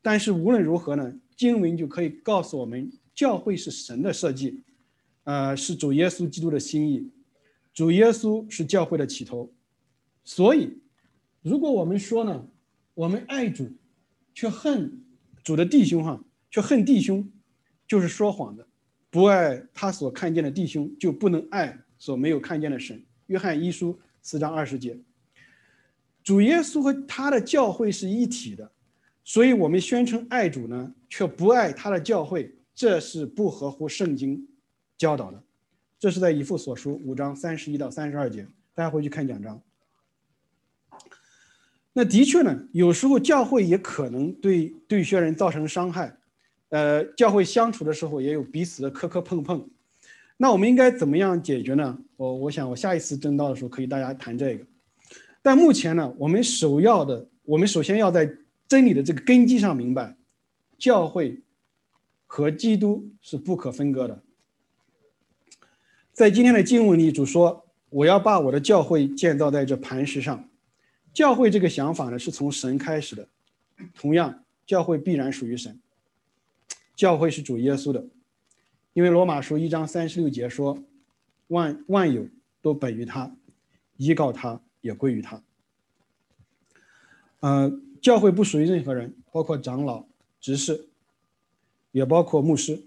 [0.02, 4.62] 但是无论如何呢，经文就可以告诉我们，教会是神的设计，
[5.24, 7.10] 呃，是主耶稣基督的心意，
[7.74, 9.52] 主耶稣是教会的起头。
[10.24, 10.78] 所以，
[11.42, 12.46] 如果我们说呢，
[12.94, 13.70] 我们爱主，
[14.34, 15.02] 却恨
[15.42, 17.30] 主的弟兄哈，却恨弟兄，
[17.86, 18.66] 就是说谎的。
[19.10, 23.02] 不爱他所看见的弟兄，就不能爱所没有看见的神。
[23.26, 24.98] 约翰一书四章二十节。
[26.22, 28.70] 主耶稣和他的教会是一体的，
[29.24, 34.46] 所以我们宣称爱主呢，却不爱他的教会，这是不合乎圣经
[34.96, 35.42] 教导的。
[35.98, 39.60] 这是在以父所书五章三十一到三十二节，大家回去看讲章。
[41.92, 46.16] 那的确呢，有时候教会也可能对对一些人造成伤害。
[46.70, 49.68] 呃，教会相处的时候也有彼此的磕磕碰碰，
[50.36, 51.98] 那我们应该怎么样解决呢？
[52.16, 54.64] 我我想我下一次正道的时候可以大家谈这个。
[55.42, 58.30] 但目前呢，我们首要的，我们首先要在
[58.68, 60.16] 真理的这个根基上明白，
[60.78, 61.40] 教会
[62.26, 64.22] 和基督是不可分割的。
[66.12, 70.48] 在今天的经文里，主说：“我要把我的教会建造在这磐石上。”
[71.12, 73.26] 教会这个想法呢，是从神开始的。
[73.94, 75.80] 同样，教会必然属于神。
[77.00, 78.04] 教会是主耶稣的，
[78.92, 80.84] 因为罗马书一章三十六节说
[81.48, 82.28] ：“万万有
[82.60, 83.34] 都本于他，
[83.96, 85.42] 依靠他也归于他。”
[87.40, 90.04] 呃，教会不属于任何人，包括长老、
[90.42, 90.90] 执事，
[91.92, 92.82] 也包括牧师。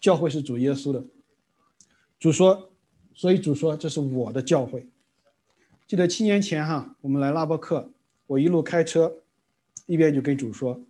[0.00, 1.04] 教会是主耶稣的。
[2.20, 2.70] 主说，
[3.14, 4.86] 所以主说这是我的教会。
[5.88, 7.90] 记得七年前哈，我们来拉伯克，
[8.28, 9.12] 我一路开车，
[9.86, 10.80] 一边就跟主说。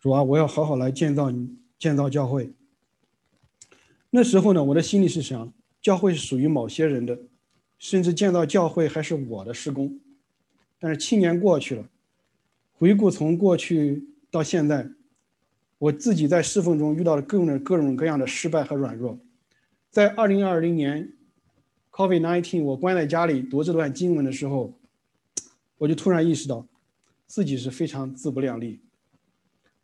[0.00, 2.50] 主啊，我要好好来建造你，建造教会。
[4.08, 7.18] 那时候呢，我的心里是想，教会是属于某些人的，
[7.78, 10.00] 甚至建造教会还是我的施工。
[10.78, 11.86] 但是七年过去了，
[12.72, 14.88] 回顾从过去到现在，
[15.76, 19.20] 我自己在侍奉中遇到了各种各种各样的失败和软弱。
[19.90, 21.12] 在二零二零年
[21.90, 24.72] ，Covid nineteen，我关在家里读这段经文的时候，
[25.76, 26.66] 我就突然意识到，
[27.26, 28.80] 自己是非常自不量力。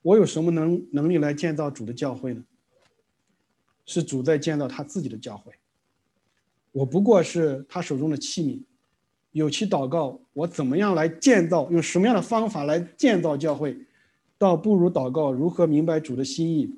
[0.07, 2.41] 我有什么能能力来建造主的教会呢？
[3.85, 5.53] 是主在建造他自己的教会，
[6.71, 8.63] 我不过是他手中的器皿。
[9.33, 11.69] 有其祷告，我怎么样来建造？
[11.73, 13.77] 用什么样的方法来建造教会？
[14.39, 16.73] 倒不如祷告如何明白主的心意，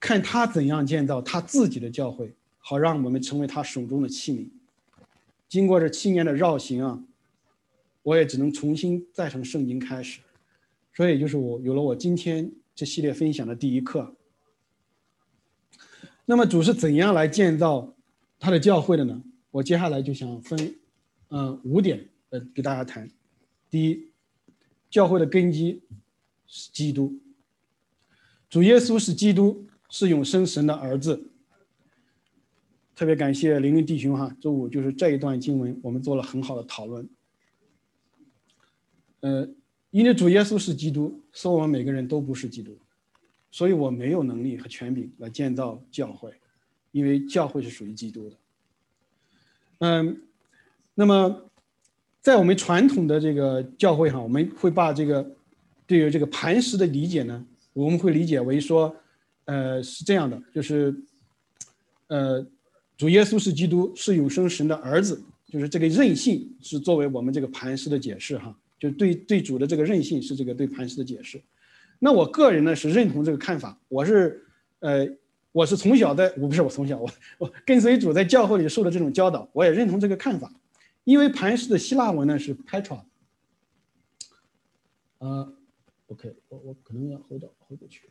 [0.00, 4.48] 看他怎样建造他自己的教会，好让我们成为他手中的器皿。
[5.46, 7.02] 经过这七年的绕行啊，
[8.02, 10.20] 我也只能重新再从圣经开始。
[10.96, 14.16] 所以，就是我有了我今天这系列分享的第一课。
[16.24, 17.94] 那么，主是怎样来建造
[18.38, 19.22] 他的教会的呢？
[19.50, 20.74] 我接下来就想分，
[21.28, 23.10] 嗯，五点呃，给大家谈。
[23.68, 24.10] 第一，
[24.88, 25.82] 教会的根基
[26.46, 27.14] 是基督，
[28.48, 31.30] 主耶稣是基督，是永生神的儿子。
[32.94, 37.06] 特别感谢林林弟兄哈，周五就是这一段经文，我们做了很好的讨论。
[39.20, 39.46] 呃。
[39.96, 42.76] 因为主耶稣是基督，说我们每个人都不是基督，
[43.50, 46.30] 所以我没有能力和权柄来建造教会，
[46.92, 48.36] 因为教会是属于基督的。
[49.78, 50.20] 嗯，
[50.92, 51.50] 那么
[52.20, 55.34] 在我们传统的这个教会哈，我们会把这个
[55.86, 58.94] 对于这个磐石的理解呢，我们会理解为说，
[59.46, 60.94] 呃，是这样的，就是，
[62.08, 62.46] 呃，
[62.98, 71.40] 主耶稣是基督，是永生神的儿子，就是这个任性是作为我们这个磐石的解释哈，就对对主的这个任性是这个对磐石的解释。
[71.98, 74.44] 那我个人呢是认同这个看法，我是
[74.80, 75.08] 呃
[75.52, 80.52] 我是从小在我不是我从小我我跟随主在教会里受的这种教导，我也认同这个看法，
[81.04, 83.00] 因为磐石的希腊文呢是 Petra，
[85.18, 85.50] 呃
[86.08, 88.02] ，OK，我我可能要回到回过去，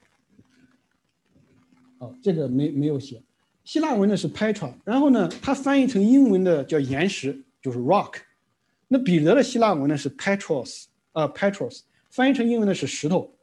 [1.99, 3.21] 哦，这个没没有写。
[3.63, 8.17] 希腊文呢是 Petra，然后呢，它翻译成英文的叫岩石，就是 rock。
[8.95, 13.35] 那彼得的希腊文呢是 Petros，呃 Petros，翻译成英文呢是石头。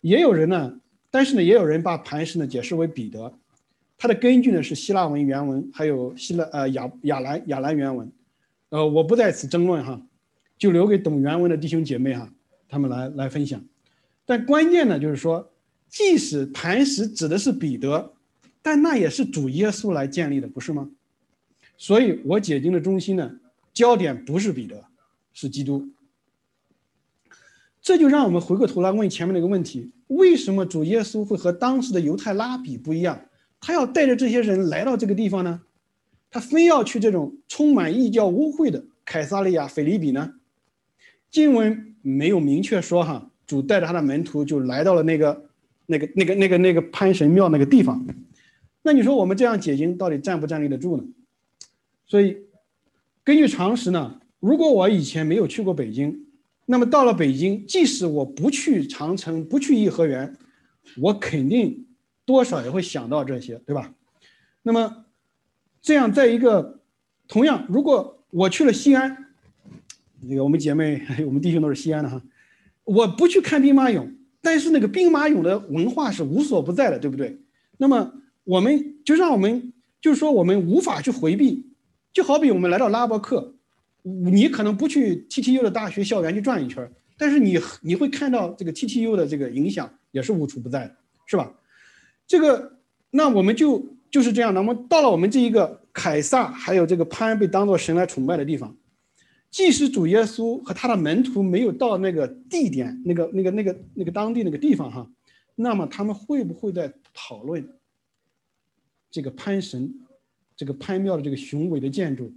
[0.00, 3.32] 也有人呢，但是呢，也有人把磐石呢解释为彼得，
[3.96, 8.10] 它的根据呢是希腊文原文，还有希腊呃亚亚兰亚兰原文。
[8.70, 10.02] 呃，我不在此争论哈，
[10.58, 12.28] 就留给懂原文的弟兄姐妹哈，
[12.68, 13.64] 他们来来分享。
[14.26, 15.48] 但关键呢就是说，
[15.88, 18.12] 即使磐石指的是彼得。
[18.60, 20.90] 但那也是主耶稣来建立的，不是吗？
[21.76, 23.30] 所以，我解经的中心呢，
[23.72, 24.84] 焦点不是彼得，
[25.32, 25.88] 是基督。
[27.80, 33.28] 这就让我们回过头来问前面那个问题：为什么主耶稣会和当时的犹太拉比不一样？
[33.60, 35.62] 他要带着这些人来到这个地方呢？
[36.30, 40.34] 他非要去这种充满异教污秽的凯撒利亚腓利比呢？
[41.30, 45.44] 经文没有明确说哈，主带着他的门徒就来到了那个、
[45.86, 48.06] 那个、那个、那个、那个潘神庙那个地方。
[48.82, 51.04] 那你说我们这样解经到底站不站立得住呢？
[52.06, 52.36] 所以，
[53.24, 56.26] 根据常识呢，如果我以前没有去过北京，
[56.66, 60.36] 那么到了北京，即使我不去长城，不去颐和园，
[60.98, 61.86] 我肯定
[62.24, 63.94] 多少也会想到这些，对吧？
[64.62, 65.04] 那么，
[65.80, 66.80] 这样在一个
[67.28, 69.16] 同样，如果我去了西安，
[70.20, 72.22] 那个我们姐妹、 我们弟兄都是西安的哈，
[72.84, 74.08] 我不去看兵马俑，
[74.40, 77.38] 但是那个兵马俑的文化是无所不在的，对不对？
[77.78, 78.14] 那么。
[78.44, 81.64] 我们就让我们就是说，我们无法去回避，
[82.12, 83.54] 就好比我们来到拉伯克，
[84.02, 90.96] 你可能不去 TTU 的大学校园去转一圈，但是你你会看到这个 TTU 的这个影响也是无处不在的，
[91.26, 91.52] 是吧？
[92.26, 92.78] 这个
[93.10, 94.52] 那我们就就是这样。
[94.52, 98.76] 那么到了我们这一个凯撒还有这个潘被当做神来崇拜的地方，
[99.50, 105.10] 即使主耶稣和他的门徒没有到那个地点，那个那个那个那个当地那个地方哈，
[105.54, 107.66] 那么他们会不会在讨论？
[109.10, 109.94] 这个潘神，
[110.62, 112.32] 这个潘庙的这个雄伟的建筑，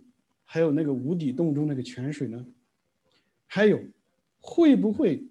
[0.46, 2.44] 还有那个无底洞中那个泉水呢？
[3.46, 3.80] 还有，
[4.40, 5.24] 会不会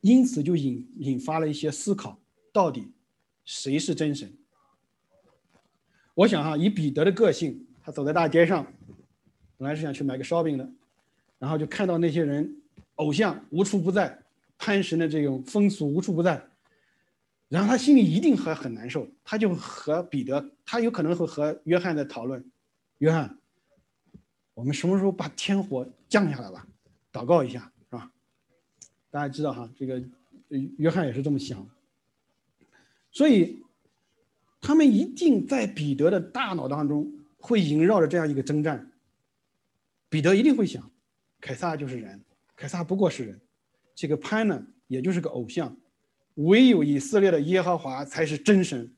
[0.00, 2.16] 因此就引引发了一些思考？
[2.52, 2.92] 到底
[3.44, 4.32] 谁是真神？
[6.14, 8.64] 我想哈，以彼得的个性，他走在大街上，
[9.56, 10.70] 本来是想去买个烧饼的，
[11.40, 12.48] 然后就看到那些人
[12.94, 14.22] 偶像无处不在，
[14.56, 16.48] 潘神的这种风俗无处不在。
[17.54, 22.44] 然后他心里一定还很难受，他就和彼得，他有可能会和约翰在讨论
[22.98, 23.38] ：“约翰，
[24.54, 26.66] 我们什么时候把天火降下来吧？
[27.12, 28.10] 祷告一下，是吧？”
[29.08, 30.02] 大家知道哈，这个
[30.48, 31.64] 约翰也是这么想。
[33.12, 33.62] 所以，
[34.60, 38.90] 他们一定在彼得的大脑当中会萦绕着这样一个征战。
[40.08, 40.90] 彼得一定会想：
[41.40, 42.20] 凯撒就是人，
[42.56, 43.40] 凯撒不过是人，
[43.94, 45.76] 这个潘呢，也就是个偶像。
[46.34, 48.92] 唯有以色列的耶和华才是真神。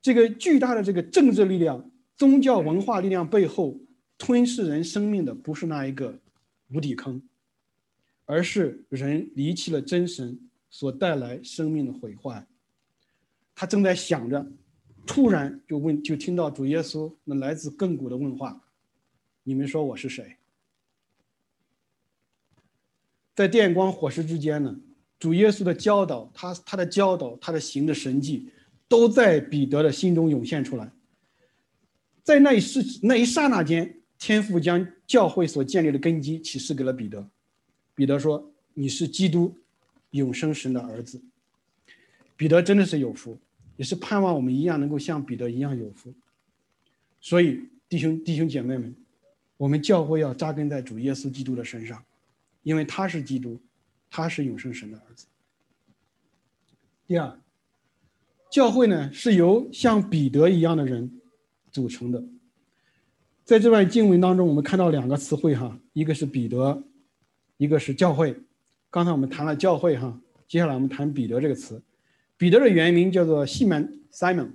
[0.00, 3.80] 这个巨大的这个政治力量、宗教文化力量背后
[4.18, 6.20] 吞噬人生命的，不是那一个
[6.68, 7.22] 无底坑，
[8.24, 12.46] 而是人离弃了真神所带来生命的毁坏。
[13.54, 14.46] 他正在想着，
[15.06, 18.60] 突然就问，就听到主耶稣那来自亘古的问话
[19.44, 20.36] ：“你们说我是谁？”
[23.34, 24.80] 在电光火石之间呢？
[25.18, 28.48] 主耶稣的教导，他他的教导，他的行的神迹，
[28.88, 30.90] 都在彼得的心中涌现出来。
[32.22, 37.26] 在那一时那一刹那间，天父将教会所建立的根基启示给了彼得。
[37.94, 39.54] 彼得说：“你是基督，
[40.10, 41.22] 永生神的儿子。”
[42.36, 43.38] 彼得真的是有福，
[43.76, 46.12] 也是盼望我们一样能够像彼得一样有福。
[47.20, 48.94] 所以，弟兄弟兄姐妹们，
[49.56, 52.04] 我们教会要扎根在主耶稣基督的身上，
[52.62, 53.58] 因为他是基督。
[54.16, 55.26] 他是永生神的儿子。
[57.04, 57.36] 第二，
[58.48, 61.20] 教会呢是由像彼得一样的人
[61.72, 62.22] 组成的。
[63.44, 66.84] 在这段经文当中，我们看到两个词汇哈，一个是彼得，
[67.56, 68.40] 一个是教会。
[68.88, 71.82] 刚才我们谈了教会哈，接下来我们谈彼得这个词。
[72.36, 74.52] 彼得的原名叫做西门 （Simon），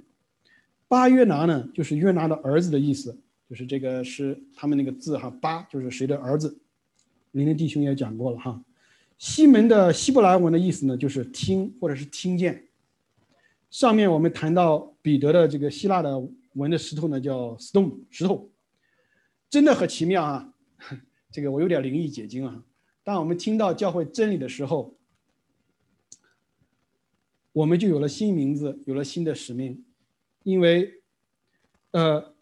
[0.88, 3.20] 巴约拿呢就是约拿的儿子的意思，
[3.50, 6.58] 就是这个是他们那个字哈，巴就是谁的儿子。
[7.32, 8.64] 林林弟兄也讲过了哈。
[9.20, 12.70] 西门的希伯来文的意思呢，就是听或者是听见。
[13.70, 16.18] 上面我们谈到彼得的这个希腊的
[16.54, 18.50] 文的石头呢叫 stone 石头，
[19.50, 20.54] 真的很奇妙啊！
[21.30, 22.64] 这个我有点灵异解经啊。
[23.04, 24.96] 当我们听到教会真理的时候，
[27.52, 29.84] 我们就有了新名字，有了新的使命，
[30.44, 31.02] 因为，
[31.92, 32.34] 呃，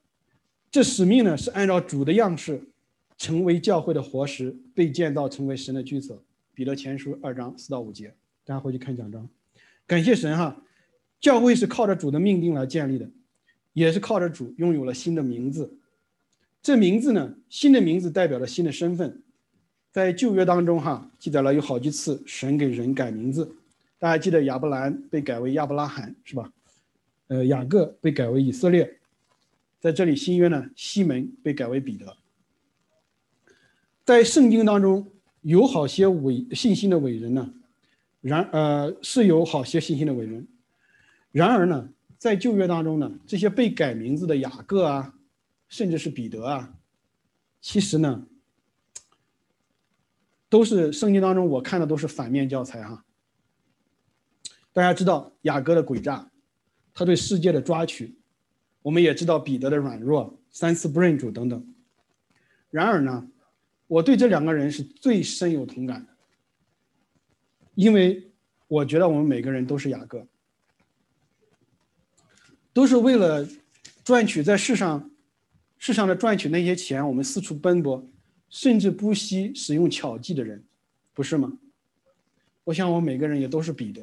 [0.69, 2.69] 这使命呢是按照主的样式，
[3.17, 6.23] 成为教会的活石，被建造成为神的居所。
[6.57, 9.29] 彼得前书二章四到五节，大家回去看讲章。
[9.85, 10.63] 感谢神哈，
[11.19, 13.07] 教会是靠着主的命定来建立的，
[13.73, 15.77] 也是靠着主拥有了新的名字。
[16.63, 19.21] 这名字呢，新的名字代表了新的身份。
[19.91, 23.55] 在旧约当中哈，记载了有好几次神给人改名字。
[23.99, 26.51] 大家记得亚伯兰被改为亚伯拉罕是吧？
[27.27, 28.97] 呃，雅各被改为以色列。
[29.79, 32.17] 在这里新约呢，西门被改为彼得。
[34.03, 35.11] 在圣经当中
[35.47, 37.53] 有好些伟信心的伟人呢。
[38.19, 40.45] 然呃是有好些信心的伟人，
[41.31, 45.13] 然而呢，在旧约当中呢，这些被改名字的雅各啊，
[45.69, 46.73] 甚至是彼得啊，
[47.61, 48.27] 其实呢，
[50.49, 53.05] 都是圣经当中我看的都是反面教材哈。
[54.73, 56.29] 大家知道雅各的诡诈，
[56.93, 58.17] 他对世界的抓取，
[58.81, 61.73] 我们也知道彼得的软弱，三次不认主等等。
[62.71, 63.29] 然而呢，
[63.87, 66.13] 我对这两个人是最深有同感的。
[67.75, 68.31] 因为
[68.67, 70.27] 我觉得我们每个人都是雅各，
[72.73, 73.47] 都是为了
[74.03, 75.11] 赚取在世上
[75.77, 78.03] 世上的赚取那些钱，我们四处奔波，
[78.49, 80.63] 甚至不惜使用巧计的人，
[81.13, 81.59] 不是吗？
[82.63, 84.01] 我想我们每个人也都是彼得，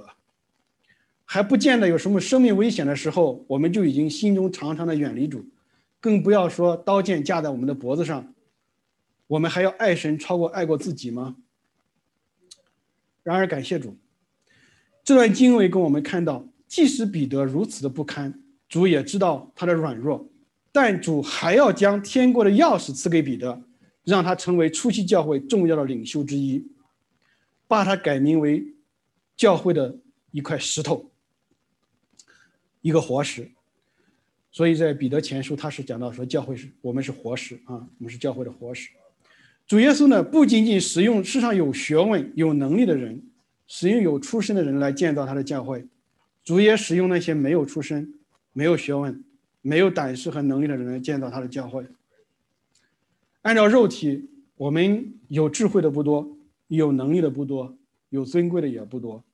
[1.24, 5.44] 还不见得有什么生命危险的时候，我们就已经心中常常的远离主，
[6.00, 8.33] 更不要说刀剑架在我们的脖子上，
[9.26, 11.36] 我们还要爱神超过爱过自己吗？
[13.22, 13.96] 然而，感谢主，
[15.02, 20.28] 这段经文跟我们看到，即使彼得如此的不堪，主也知道他的软弱，
[20.70, 23.62] 但主还要将天国的钥匙赐给彼得，
[24.04, 26.66] 让他成为初期教会重要的领袖之一，
[27.66, 28.74] 把他改名为
[29.36, 29.96] 教会的
[30.30, 31.10] 一块石头，
[32.82, 33.50] 一个活石。
[34.50, 38.90] 所以在彼得前书，他是讲到说，教会是我们是活石啊，我们是教会的活石。
[39.66, 43.22] 主耶稣呢，不仅仅使用世上有学问、有能力的人，
[43.66, 45.86] 使用有出身的人来建造他的教会，
[46.44, 48.12] 主也使用那些没有出身、
[48.52, 49.24] 没有学问、
[49.62, 51.86] 没有胆识和能力的人来建造他的教会。
[53.40, 56.36] 按照肉体，我们有智慧的不多，
[56.68, 57.74] 有能力的不多，
[58.10, 59.24] 有尊贵的也不多。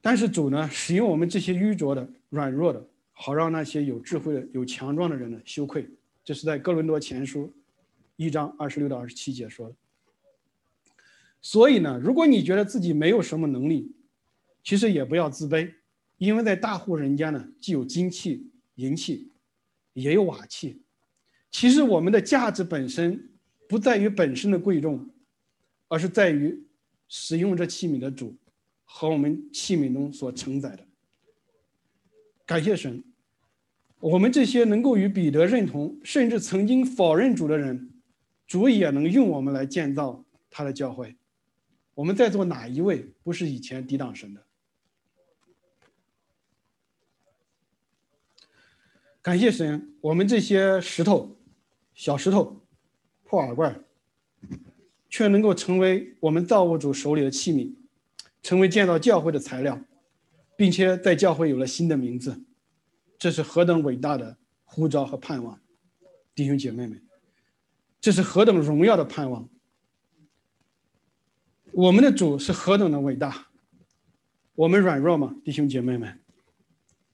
[0.00, 5.88] 但是主呢，使用我们这些愚拙的、软弱的，好让那些有智慧的、有强壮的人呢羞愧。
[6.24, 7.52] 这是在哥伦多前书。
[8.22, 9.74] 一章二十六到二十七节说的。
[11.40, 13.92] 所以呢，如果你觉得自己没有什么能力，
[14.62, 15.72] 其实也不要自卑，
[16.18, 19.32] 因为在大户人家呢，既有金器、银器，
[19.92, 20.80] 也有瓦器。
[21.50, 23.28] 其实我们的价值本身
[23.68, 25.10] 不在于本身的贵重，
[25.88, 26.64] 而是在于
[27.08, 28.36] 使用这器皿的主
[28.84, 30.86] 和我们器皿中所承载的。
[32.46, 33.02] 感谢神，
[33.98, 37.88] 我们这些能够与彼得认同，甚至曾经否认主的人。
[38.52, 41.16] 主也能用我们来建造他的教会。
[41.94, 44.44] 我们在座哪一位不是以前抵挡神的？
[49.22, 51.34] 感谢神，我们这些石头、
[51.94, 52.60] 小石头、
[53.24, 53.82] 破瓦罐，
[55.08, 57.74] 却能够成为我们造物主手里的器皿，
[58.42, 59.82] 成为建造教会的材料，
[60.54, 62.44] 并且在教会有了新的名字。
[63.18, 64.36] 这是何等伟大的
[64.66, 65.58] 呼召和盼望，
[66.34, 67.02] 弟兄姐妹们！
[68.02, 69.48] 这是何等荣耀的盼望！
[71.70, 73.46] 我们的主是何等的伟大！
[74.56, 76.20] 我们软弱吗，弟兄姐妹们？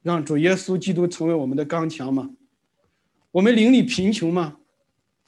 [0.01, 2.35] 让主耶稣基督成为我们的刚强吗？
[3.33, 4.61] 我们灵里贫穷吗？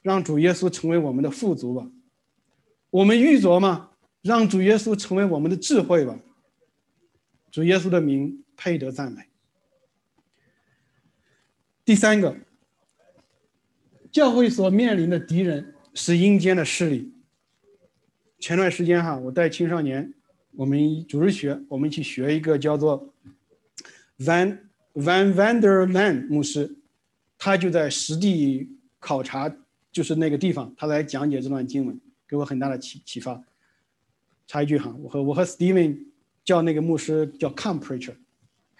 [0.01, 1.91] 让主耶稣成为我们的富足吧！
[2.89, 3.91] 我们愚拙吗？
[4.23, 6.19] 让主耶稣成为我们的智慧吧！
[7.51, 9.29] 主耶稣的名配得赞美。
[11.85, 12.35] 第三个。
[14.11, 17.13] 教会所面临的敌人是阴间的势力。
[18.39, 20.13] 前段时间哈，我带青少年，
[20.51, 23.13] 我们组织学，我们去学一个叫做
[24.19, 24.57] Van
[24.95, 26.75] Van Vanderland 牧师，
[27.37, 29.55] 他就在实地考察，
[29.91, 31.97] 就是那个地方，他来讲解这段经文，
[32.27, 33.41] 给我很大的启启发。
[34.47, 35.97] 插一句哈，我和我和 Steven
[36.43, 38.15] 叫那个牧师叫 Come Preacher，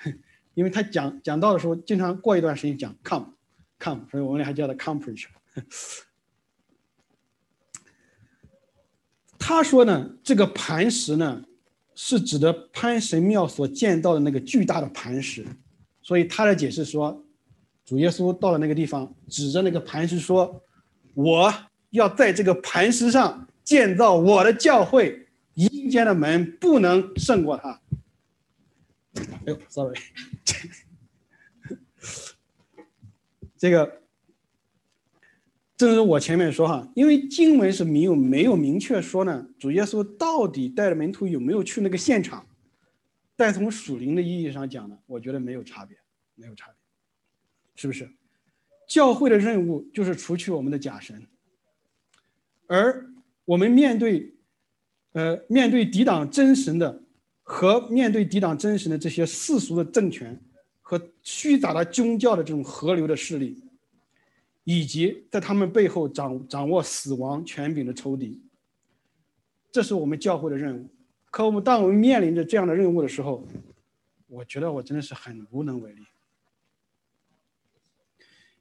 [0.56, 3.34] 因为他讲讲道的时候，经常过一段时间讲 Come。
[3.82, 5.28] come，所以我们还叫他 come preacher。
[9.40, 11.44] 他说呢，这个磐石呢，
[11.96, 15.44] 是指的潘神庙所建造的那个巨大的磐石，
[16.02, 17.26] 所以他的解释说，
[17.84, 20.64] 主耶稣到了那个地方，指着那个磐石说
[21.16, 21.52] ：“我
[21.90, 27.82] 要在这个磐石上建造我的教会，阴间的门不能胜过他。”
[29.18, 30.00] 哎呦，sorry，
[33.62, 34.02] 这个
[35.78, 42.44] 正如我前面说哈，因为经文是没有没有明确说呢，主耶稣到底带着门徒有没有去那个现场？
[43.36, 45.96] 但从属灵的意义上讲呢，我觉得没有差别，
[46.34, 46.76] 没有差别，
[47.76, 48.10] 是不是？
[48.88, 51.28] 教会的任务就是除去我们的假神，
[52.66, 53.12] 而
[53.46, 54.34] 我们面对，
[55.12, 57.04] 呃，面对抵挡真神的
[57.44, 60.42] 和面对抵挡真神的这些世俗的政权
[60.92, 63.64] 和虚假的宗教的这种河流的势力，
[64.66, 68.42] 以及在他们背后掌掌握死亡权柄的仇敌，
[69.72, 70.90] 这是我们教会的任务。
[71.30, 73.48] 可我们当我们面临着这样的任务的时候，
[74.28, 76.02] 我觉得我真的是很无能为力。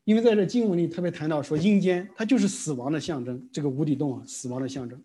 [0.04, 5.02] 因为在这经文里特别谈到说，阴间它就是死亡的象征，这个无底洞啊，死亡的象征。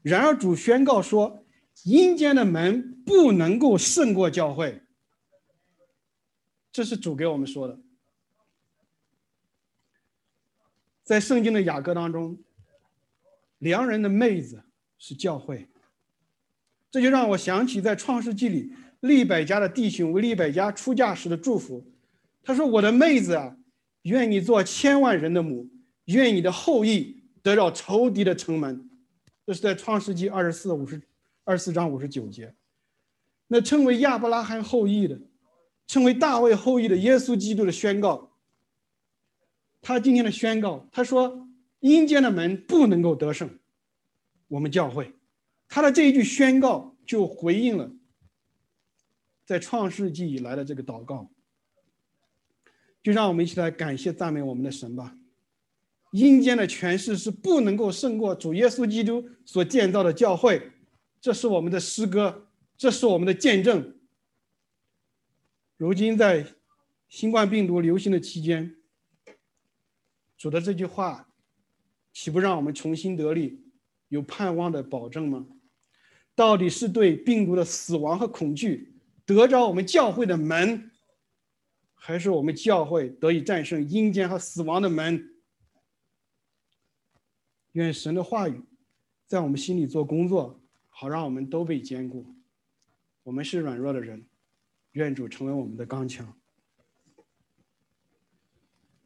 [0.00, 1.44] 然而主宣告说，
[1.84, 4.80] 阴间的门不能够胜过教会，
[6.72, 7.78] 这是主给我们说的。
[11.04, 12.38] 在圣经的雅歌当中，
[13.58, 14.62] 良人的妹子
[14.98, 15.68] 是教会。
[16.90, 21.84] 这就让我想起在创世纪里，利百家的弟兄为利百家出嫁时的祝福。
[22.42, 23.56] 他说：“我的妹子啊，
[24.02, 25.70] 愿你做千万人的母，
[26.06, 28.88] 愿你的后裔得到仇敌的城门。”
[29.46, 31.02] 这是在创世纪二十四五十
[31.44, 32.54] 二十四章五十九节。
[33.48, 35.20] 那称为亚伯拉罕后裔的，
[35.86, 38.32] 成为大卫后裔的耶稣基督的宣告。
[39.80, 41.48] 他今天的宣告，他说
[41.80, 43.58] ：“阴间的门不能够得胜。”
[44.48, 45.14] 我们教会。
[45.68, 47.90] 他的这一句宣告就回应了
[49.44, 51.30] 在创世纪以来的这个祷告，
[53.02, 55.16] 就让我们一起来感谢赞美我们的神吧。
[56.12, 60.70] 阴间的权势是不能够胜过主耶稣基督所建造的教会，
[61.20, 63.96] 这是我们的诗歌，这是我们的见证。
[65.82, 66.46] 如今在
[67.08, 68.76] 新冠病毒流行的期间，
[70.38, 71.28] 主的这句话
[72.12, 73.64] 岂不让我们重新得力、
[74.06, 75.44] 有盼望的保证吗？
[76.36, 78.94] 到底是对病毒的死亡和恐惧
[79.26, 80.88] 得着我们教会的门，
[81.94, 85.34] 还是我们教会得以战胜阴间和死亡的门？
[87.72, 88.62] 愿神的话语
[89.26, 92.32] 在我们心里做工作，好让我们都被坚固。
[93.24, 94.24] 我们是软弱的人，
[94.92, 96.36] 愿主成为我们的刚强。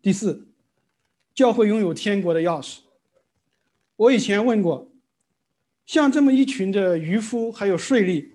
[0.01, 0.49] 第四，
[1.35, 2.81] 教会拥有天国的钥匙。
[3.97, 4.93] 我以前问过。
[5.85, 8.33] 像这么一群的渔夫，还有税吏，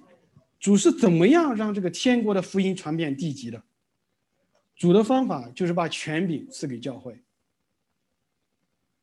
[0.57, 3.61] 主是怎么样让这个天国的福音传遍地极的？
[4.73, 7.21] 主的方法就是把权柄赐给教会。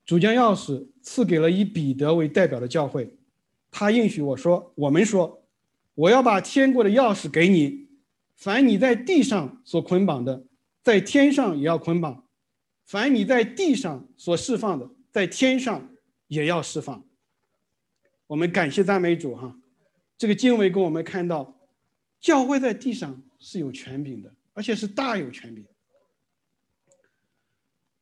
[0.06, 3.14] 主将钥匙赐给了以彼得为代表的教会，
[3.70, 5.46] 他应许我说：“我们说，
[5.94, 7.87] 我要把天国的钥匙给你，
[8.38, 10.44] 凡你在地上所捆绑的，
[10.84, 12.24] 在天上也要捆绑；
[12.86, 15.90] 凡你在地上所释放的，在天上
[16.28, 17.04] 也要释放。”
[18.28, 19.58] 我们感谢赞美主哈，
[20.16, 21.60] 这个经文给我们看到，
[22.20, 25.66] 教会在地上是有权柄的，而且是大有权柄。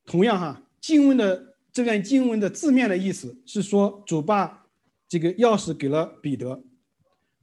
[0.05, 4.67] 同样哈，经文的这段经文的字面的意思是说，主把
[5.07, 6.63] 这个钥匙给了彼得。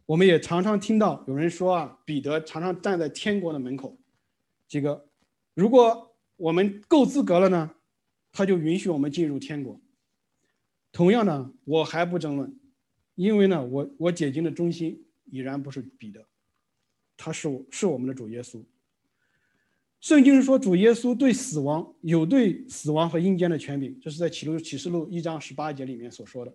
[0.06, 3.98] 我们也常常听到有人说啊，彼得常常站在天国的门口，
[4.68, 5.08] 这个
[5.54, 7.74] 如果我们够资格了呢，
[8.32, 9.80] 他就允许我们进入天国。
[10.92, 12.58] 同样呢，我还不争论。
[13.14, 16.26] 因为呢，我我解经的中心已然不是彼得，
[17.16, 18.64] 他是我是我们的主耶稣。
[20.00, 26.52] 圣经说主耶稣对死亡有对死亡和阴间的权柄，这是在启录启示录一章十八节里面所说的。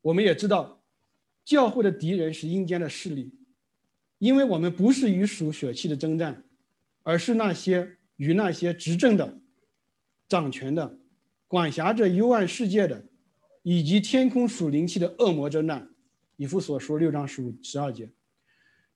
[0.00, 0.81] 我们也知道，
[1.44, 3.32] 教会的敌人是阴间的势力，
[4.18, 6.44] 因为我们不是与属血气的征战，
[7.02, 9.40] 而是那些与那些执政的、
[10.28, 10.98] 掌权的、
[11.48, 13.06] 管辖着幽暗世界的。
[13.64, 15.88] 以及天空属灵气的恶魔征战，
[16.34, 18.10] 以弗所说六章十五十二节，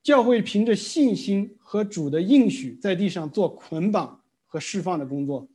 [0.02, 5.48] 教会凭着信心和主的应许，在地上做捆绑和释放的工作。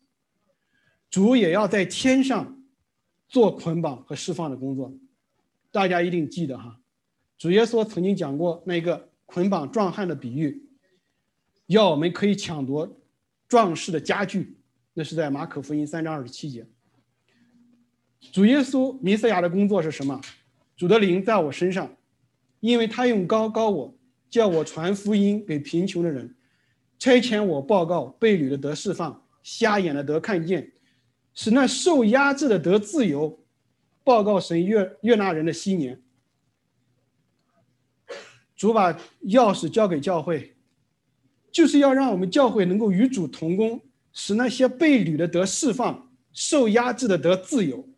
[1.10, 2.64] 主也要在天上
[3.28, 4.94] 做捆绑和释放的工作。
[5.74, 6.80] 大家一定记得哈，
[7.42, 10.64] 主耶稣曾经讲过那个捆绑壮汉的比喻，
[11.66, 13.02] 要我们可以抢夺
[13.48, 14.60] 壮士的家具，
[14.94, 16.68] 那是在马可福音三章二十七节。
[18.32, 20.22] 主耶稣弥赛亚的工作是什么？
[20.78, 21.92] 主的灵在我身上，
[22.60, 23.98] 因为他用高高我，
[24.30, 26.36] 叫我传福音给贫穷的人，
[27.00, 30.72] 差遣我报告被掳的得释放，瞎眼的得看见，
[31.34, 33.40] 使那受压制的得自由，
[34.04, 36.00] 报告神悦悦纳人的新年。
[38.62, 38.94] 主把
[39.24, 40.56] 钥匙交给教会，
[41.52, 43.82] 就是要让我们教会能够与主同工，
[44.14, 47.90] 使那些被掳的得释放，受压制的得自由。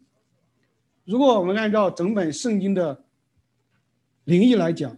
[1.03, 3.03] 如果我们按照整本圣经的
[4.23, 4.97] 灵意来讲，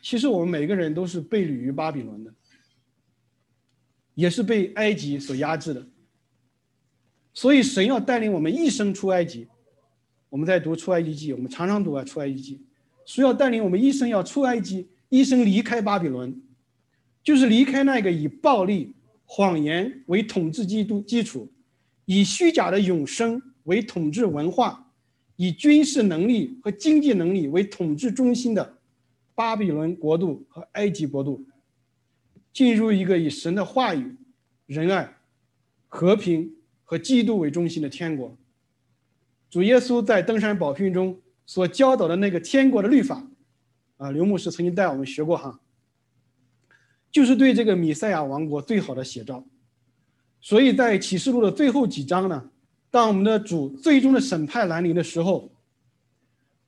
[0.00, 2.32] 其实我们每个人都是被掳于巴比伦的，
[4.14, 5.84] 也是被埃及所压制的。
[7.32, 9.48] 所以神要带领我们一生出埃及。
[10.28, 12.64] 我们在读出埃及记，我们常常读啊出埃及记。
[13.06, 16.42] 需要带领我们一生要出埃及，一生离开巴比伦，
[17.22, 18.94] 就是离开那个以暴力、
[19.24, 21.52] 谎言为统治基督基础，
[22.06, 24.90] 以虚假的永生为统治文化，
[25.36, 28.78] 以军事能力和经济能力为统治中心的
[29.34, 31.46] 巴比伦国度和埃及国度，
[32.52, 34.16] 进入一个以神的话语、
[34.66, 35.16] 仁爱、
[35.88, 38.36] 和平和基督为中心的天国。
[39.50, 41.20] 主耶稣在登山宝训中。
[41.46, 43.26] 所教导的那个天国的律法，
[43.98, 45.60] 啊，刘牧师曾经带我们学过哈，
[47.12, 49.44] 就是对这个米赛亚王国最好的写照。
[50.40, 52.50] 所以在启示录的最后几章呢，
[52.90, 55.52] 当我们的主最终的审判来临的时候，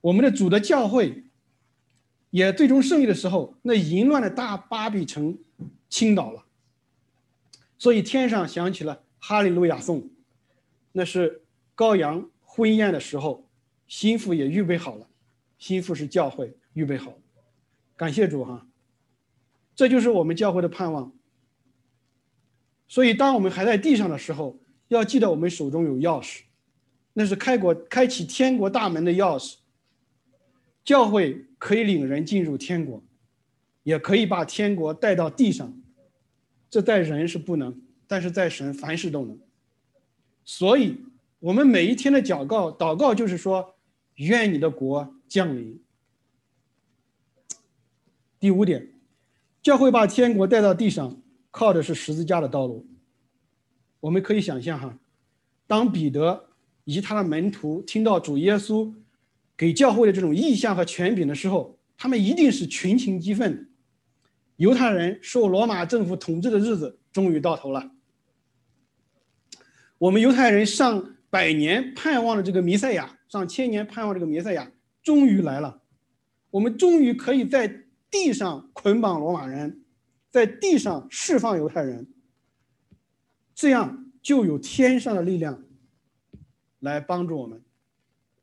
[0.03, 1.25] 我们的主的教会
[2.31, 5.39] 也最终胜利的时候，那淫乱的大巴比城
[5.89, 6.45] 倾倒了，
[7.79, 10.09] 所以天上响起了哈利路亚颂，
[10.93, 11.43] 那是
[11.75, 13.46] 羔羊婚宴的时候。
[13.87, 15.09] 心腹也预备好了，
[15.59, 17.17] 心腹是教会预备好，
[17.97, 18.67] 感谢主哈，
[19.75, 21.13] 这就是我们教会的盼望。
[22.89, 24.59] 所以，当我们还在地上的时候，
[24.89, 26.43] 要记得我们手中有钥匙，
[27.13, 29.57] 那是开国开启天国大门的钥匙。
[30.85, 33.03] 教会可以领人进入天国，
[33.83, 35.81] 也可以把天国带到地上，
[36.69, 39.39] 这在人是不能，但是在神凡事都能。
[40.45, 40.97] 所以，
[41.39, 43.76] 我们每一天的祷告，祷告就是说。
[44.17, 45.81] 愿你的国降临。
[48.39, 48.89] 第五点，
[49.63, 52.87] 教会把天国带到地上，靠的是十字架的道路。
[54.01, 54.99] 我们可以想象哈，
[55.67, 56.49] 当彼得
[56.85, 58.95] 以及他的门徒听到主耶稣
[59.57, 63.69] 给教会的这种意向和权柄的时候，他们一定是群情激愤。
[64.57, 67.91] 犹太人受罗马政府统治的日子终于到头了。
[69.99, 73.16] 我们犹太人上百年盼望的这个弥赛亚。
[73.29, 74.71] 上千年盼望这个弥赛亚
[75.03, 75.83] 终于来了，
[76.51, 79.85] 我们终于可以在地上捆绑罗马人，
[80.31, 82.07] 在地上释放犹太人，
[83.55, 85.65] 这样就有天上的力量
[86.81, 87.63] 来帮助我们。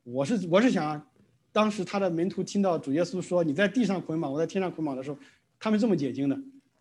[0.03, 1.07] 我是我是想，
[1.51, 5.17] 当时他的门徒听到主耶稣说你在地上捆绑，我在天上捆绑的时候，
[5.59, 6.37] 他们这么解经的：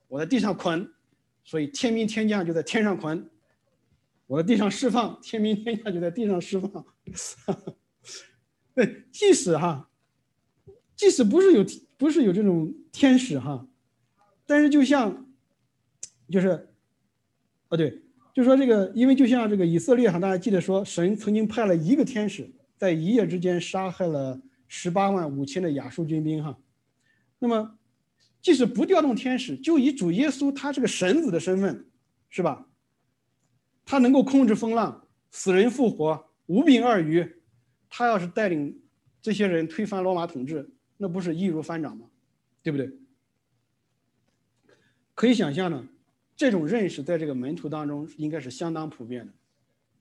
[0.08, 0.92] 我在地上捆，
[1.44, 3.16] 所以天兵天将就在天上捆；
[4.26, 6.84] 我在地上释放，天兵天将就在地上释放。
[8.74, 9.90] 对，即使哈，
[10.96, 11.64] 即使不是有
[11.98, 13.66] 不是有这种天使哈，
[14.46, 15.26] 但是就像，
[16.30, 16.68] 就是，
[17.68, 18.02] 哦对，
[18.34, 26.58] 就说这个，因为就像这个以色列哈，大家记得说，神曾经派了一个天使，在一夜之间杀害了十八万五千的亚述军兵哈。
[27.38, 27.78] 那么，
[28.40, 31.86] 即使不调动天使，就以主耶稣他这个神子的身份，
[32.30, 32.66] 是吧？
[33.84, 37.41] 他能够控制风浪，死人复活，五饼二鱼。
[37.94, 38.80] 他要是带领
[39.20, 40.66] 这些人推翻罗马统治，
[40.96, 42.06] 那不是易如反掌吗？
[42.62, 42.90] 对不对？
[45.14, 45.86] 可以想象呢，
[46.34, 49.32] 这种认识在这个门徒当中应该是相当普遍的，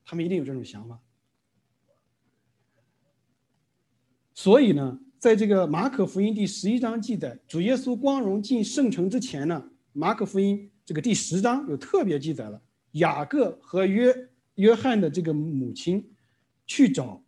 [0.06, 0.98] 他们一定有这种想法。
[4.32, 12.62] 所以呢，在这个马可福音第十一章记载主耶稣光荣进圣城之前呢，马可福音这个第十章有特别记载了
[12.92, 16.10] 雅各和约约翰的这个母亲
[16.66, 17.22] 去找。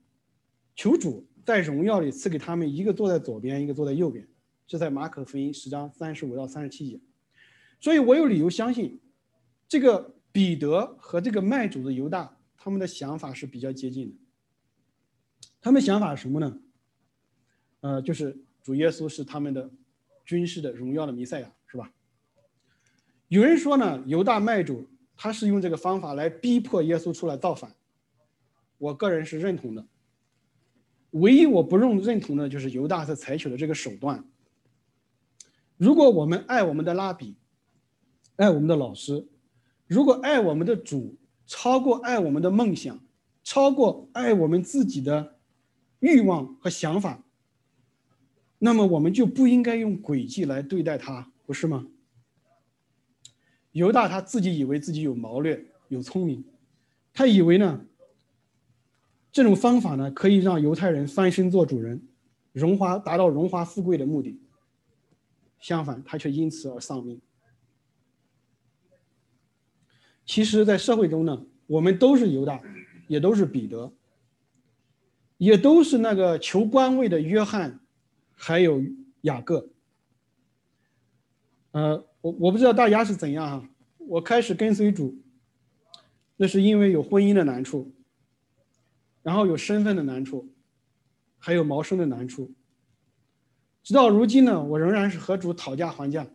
[0.75, 4.27] 求主在荣耀里赐给他们一个坐在左边，一个坐在右边，
[4.67, 7.01] 是在马可福音十章三十五到三十七节。
[7.81, 9.01] 所以我有理由相信，
[9.69, 14.17] 这个彼得和这个卖主的犹大，他们的想法是比较接近的。
[15.61, 16.61] 他们想法是什么呢？
[17.81, 19.71] 呃，就是主耶稣是他们的
[20.25, 21.93] 军事的荣耀的弥赛亚，是吧？
[23.29, 27.75] 有人说呢，犹大卖主他是用这个方法来逼迫耶稣出来造反，
[28.79, 29.87] 我个人是认同的。
[31.15, 34.25] 唯一我不认认同的就是犹大他采取的这个手段。
[35.77, 37.37] 如果我们爱我们的拉比，
[38.37, 39.27] 爱我们的老师，
[39.87, 43.01] 如果爱我们的主超过爱我们的梦想，
[43.45, 45.37] 超过爱我们自己的
[46.01, 47.25] 欲望和想法，
[48.59, 51.87] 那么我们就不应该用诡计来对待他，不是吗？
[53.71, 56.45] 犹大他自己以为自己有谋略、有聪明，
[57.13, 57.85] 他以为呢，
[59.35, 62.07] 这种方法呢可以让犹太人翻身做主人，
[62.53, 64.41] 荣华达到荣华富贵的目的。
[65.59, 67.21] 相反，他却因此而丧命。
[70.25, 72.63] 其实，在社会中呢，我们都是犹大，
[73.09, 73.93] 也都是彼得，
[75.37, 77.81] 也都是那个求官位的约翰，
[78.35, 78.85] 还有
[79.23, 79.69] 雅各。
[81.73, 83.69] 呃，我我不知道大家是怎样啊。
[83.99, 85.19] 我开始跟随主，
[86.37, 87.93] 那是因为有婚姻的难处，
[89.25, 90.49] 然后有身份的难处，
[91.39, 92.53] 还有谋生的难处。
[93.83, 96.29] 直到如今呢，我仍然是和主讨价还价。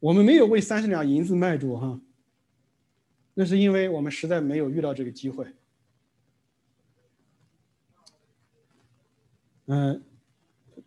[0.00, 2.00] 我们没有为三十两银子卖主哈，
[3.34, 5.46] 那是因为我们实在没有遇到这个机会。
[9.66, 10.02] 嗯，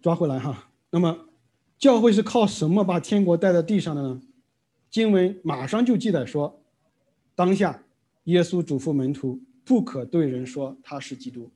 [0.02, 0.70] 抓回来哈。
[0.90, 1.30] 那么，
[1.78, 4.22] 教会是靠什么把天国带到地上的呢？
[4.90, 6.64] 经文马上就记载说，
[7.36, 7.84] 当下
[8.26, 11.52] 耶稣嘱咐门徒不可对人说他是基督，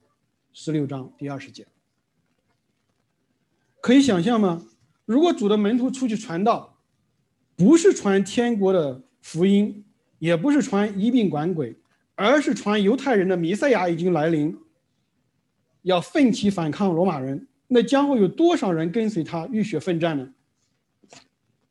[0.51, 1.65] 十六章第二十节。
[3.79, 4.67] 可以想象吗？
[5.05, 6.77] 如果主的门徒出去传道，
[7.55, 9.85] 不是传天国的福音，
[10.19, 11.77] 也不是传医病管鬼，
[12.15, 14.59] 而是传犹太人的弥赛亚已经来临，
[15.83, 20.33] 要奋起反抗罗马人，那将会有多少人跟随他浴血奋战呢？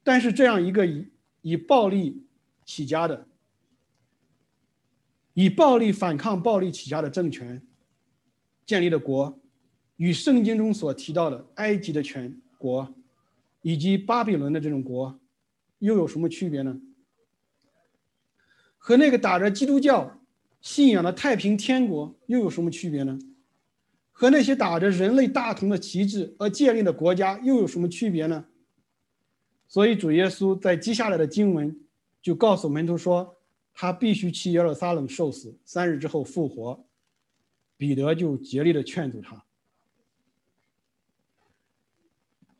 [0.02, 1.06] 但是这样一个以
[1.42, 2.26] 以暴力
[2.64, 3.28] 起家的、
[5.40, 7.62] 以暴力反抗暴力起家的政权
[8.66, 9.40] 建立的国。
[9.96, 12.94] 与圣经中所提到的埃及的全国，
[13.62, 15.18] 以及巴比伦的这种国，
[15.78, 16.78] 又有什么区别呢？
[18.76, 20.20] 和那个打着基督教
[20.60, 23.18] 信仰的太平天国又有什么区别呢？
[24.10, 28.44] 和那些打着人类大同的旗帜而建立的国家又有什么区别呢？
[29.68, 31.78] 所以主耶稣在接下来的经文
[32.20, 33.36] 就告诉门徒说，
[33.74, 36.84] 他必须去耶路撒冷受死，三日之后复活。
[37.76, 39.42] 彼得就竭力的劝阻他。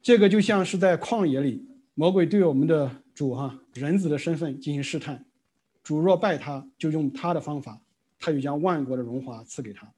[0.01, 5.27] 这个就像是在旷野里，魔鬼对我们的主哈人子的身份进行试探，
[5.83, 7.79] 主若拜他，就用他的方法，
[8.19, 9.93] 他就将万国的荣华赐给他。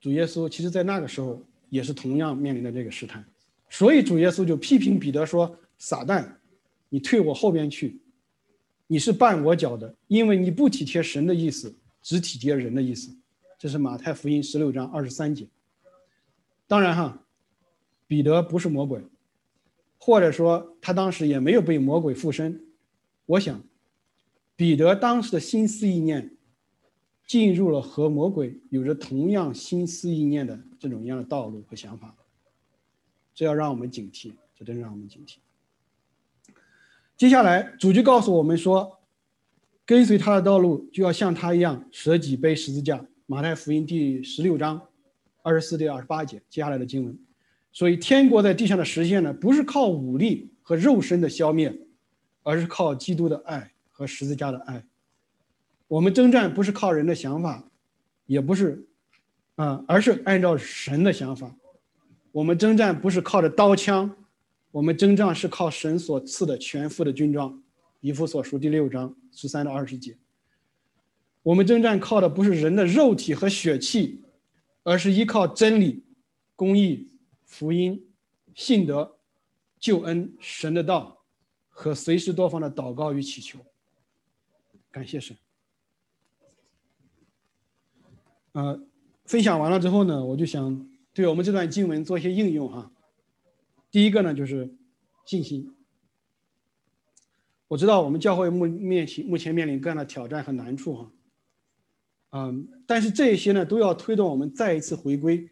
[0.00, 1.40] 主耶稣其实在那个时候
[1.70, 3.24] 也是同样面临的这个试探，
[3.70, 6.28] 所以主耶稣就批评彼得说：“撒旦，
[6.88, 8.00] 你退我后边去，
[8.88, 11.72] 你是绊我脚的，因为你不体贴神的意思，
[12.02, 13.16] 只体贴人的意思。”
[13.56, 15.46] 这是马太福音十六章二十三节。
[16.66, 17.24] 当然哈。
[18.06, 19.04] 彼得不是魔鬼，
[19.98, 22.58] 或者说他当时也没有被魔鬼附身。
[23.26, 23.62] 我想，
[24.56, 26.34] 彼得当时的心思意念，
[27.26, 32.16] 进入了和魔鬼有着同样心思意念的这种一样的道路和想法。
[33.34, 35.36] 这要让我们警惕，这真让我们警惕。
[37.18, 39.00] 接下来主就告诉我们说，
[39.84, 43.04] 跟随他的道路就要像他一样舍己背十字架。
[43.26, 44.80] 马太福音第十六章
[45.42, 47.18] 二十四到二十八节，接下来的经文。
[47.72, 51.76] 所以，天国在地上的实现呢，不是靠武力和肉身的消灭，
[52.44, 54.84] 而是靠基督的爱和十字架的爱。
[55.88, 57.64] 我们征战不是靠人的想法，
[58.26, 58.86] 也不是，
[59.56, 61.52] 啊，而是按照神的想法。
[62.30, 64.14] 我们征战不是靠着刀枪，
[64.70, 67.62] 我们征战是靠神所赐的全副的军装。
[68.00, 70.16] 以弗所书第六章十三到二十节。
[71.42, 74.22] 我们征战靠的不是人的肉体和血气，
[74.82, 76.04] 而是依靠真理、
[76.54, 77.08] 公义。
[77.50, 78.06] 福音、
[78.54, 79.16] 信德、
[79.80, 81.24] 救恩、神的道
[81.70, 83.58] 和随时多方的祷告与祈求，
[84.90, 85.34] 感谢神。
[88.52, 88.78] 呃，
[89.24, 92.92] 分享完了之后呢，我就想对我们这段经文做一些应用哈。
[93.90, 94.74] 第一个呢，就是
[95.24, 95.74] 信心。
[97.68, 101.12] 我知道我们教会目面前目前面临各样的挑战和难处哈，
[102.30, 105.48] 嗯，但是这些呢，都要推动我们再一次回归。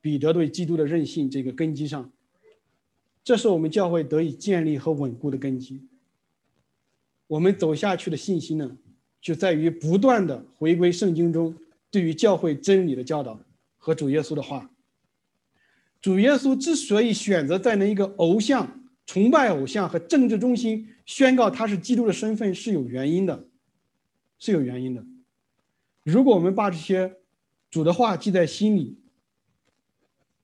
[0.00, 2.10] 彼得对基督的任性这个根基上，
[3.24, 5.82] 这是我们教会得以建立和稳固的根基。
[7.26, 8.78] 我们走下去的信心呢，
[9.20, 11.52] 就在于不断的回归圣经中
[11.90, 13.40] 对于教会真理的教导
[13.76, 14.70] 和主耶稣的话。
[16.08, 23.46] 主耶稣之所以选择在那一个偶像崇拜偶像和政治中心宣告他是基督的身份是有原因的，
[24.38, 25.04] 是有原因的。
[26.02, 27.14] 如果我们把这些
[27.68, 28.98] 主的话记在心里，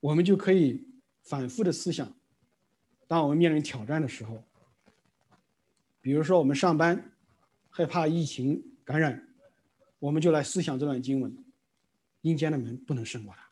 [0.01, 0.87] 我们就可以
[1.23, 2.15] 反复的思想，
[3.07, 4.45] 当我们面临挑战的时候，
[6.03, 7.11] 比如说我们上班
[7.71, 9.27] 害怕疫情感染，
[9.99, 11.35] 我们就来思想这段经文：
[12.21, 13.44] 阴间的门不能胜过它。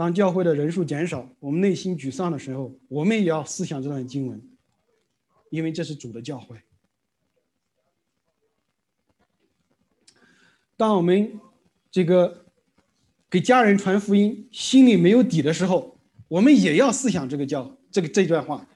[0.00, 4.42] 当教会的人数减少，我们内心沮丧的时候，我们也要思想这段经文：
[5.50, 6.56] 因为这是主的教会。
[10.74, 11.38] 当我们
[11.90, 12.46] 这个
[13.28, 15.98] 给家人传福音，心里没有底的时候，
[16.28, 18.66] 我们也要思想这个教这个这段话，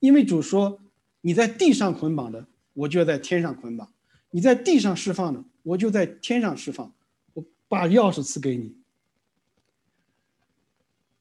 [0.00, 0.80] 因为主说
[1.22, 3.86] ：“你在地上捆绑的，我就要在天上捆绑；
[4.32, 6.92] 你在地上释放的，我就在天上释放。
[7.34, 8.74] 我把钥匙赐给你。”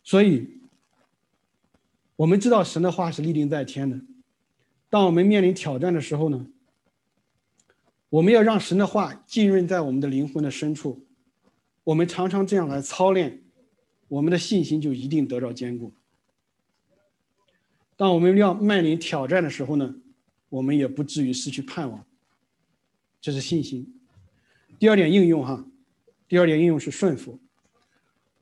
[0.03, 0.59] 所以，
[2.15, 4.01] 我们知道神的话是立定在天的。
[4.89, 6.47] 当我们面临挑战的时候呢，
[8.09, 11.05] 我们要让神的话浸润在我们的灵魂的深处。
[11.83, 13.41] 我们常常这样来操练，
[14.07, 15.93] 我们的信心就一定得到坚固。
[17.95, 19.95] 当我们要面临挑战的时候呢，
[20.49, 22.05] 我们也不至于失去盼望。
[23.21, 23.99] 这是信心。
[24.79, 25.65] 第二点应用哈，
[26.27, 27.39] 第二点应用是顺服。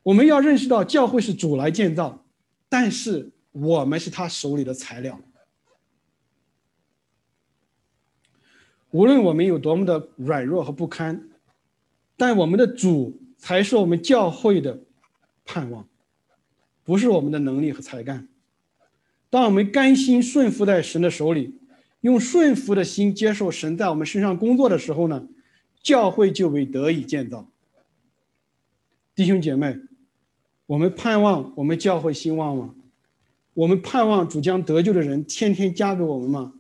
[0.10, 2.26] 我们要认识到，教会是主来建造，
[2.68, 5.22] 但是我们是他手里的材料。
[8.90, 11.30] 无论我们有多么的软弱和不堪，
[12.18, 14.82] 但我们的主才是我们教会的
[15.46, 15.88] 盼望，
[16.84, 18.28] 不是我们的能力和才干。
[19.30, 21.60] 当我们甘心顺服在神的手里，
[22.02, 25.28] 用顺服的心接受神在我们身上工作的时候呢，
[25.84, 27.48] 教会就会得以建造。
[29.14, 29.78] 弟兄姐妹。
[30.70, 32.76] 我们盼望我们教会兴旺吗？
[33.56, 36.54] 我们盼望主将得救的人天天加给我们吗？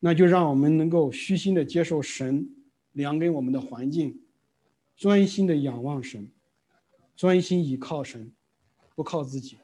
[0.00, 2.48] 那就让我们能够虚心的接受神
[2.92, 4.22] 量给我们的环境，
[4.96, 6.30] 专心的仰望神，
[7.14, 8.32] 专心倚靠神，
[8.94, 9.58] 不靠自己，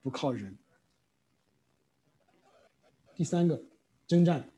[0.00, 0.56] 不靠人。
[3.14, 3.62] 第三个，
[4.06, 4.48] 征战。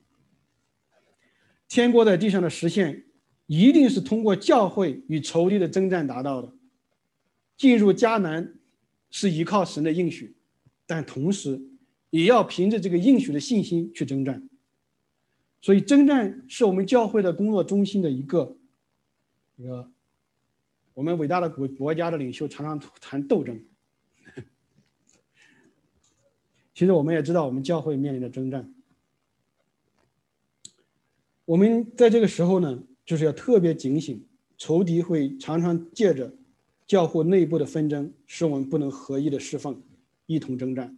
[1.67, 3.07] 天国在地上的实现，
[3.47, 6.53] 一定是通过教会与仇敌的征战达到的。
[7.61, 8.55] 进入迦南
[9.11, 10.35] 是依靠神的应许，
[10.87, 11.61] 但同时
[12.09, 14.49] 也要凭着这个应许的信心去征战。
[15.61, 18.57] 所以，征战是我们教会的工作中心的一个
[19.57, 19.93] 一个。
[20.95, 23.63] 我们伟大的国国家的领袖常常谈斗争。
[26.73, 28.73] 其实我们也知道，我们教会面临着征战。
[31.45, 36.35] 我们在这个时候呢，就是要特别警醒，仇敌会常常借着。
[36.91, 39.81] 教会内部的纷争使我们不能合一的侍奉，
[40.27, 40.97] 一同征战。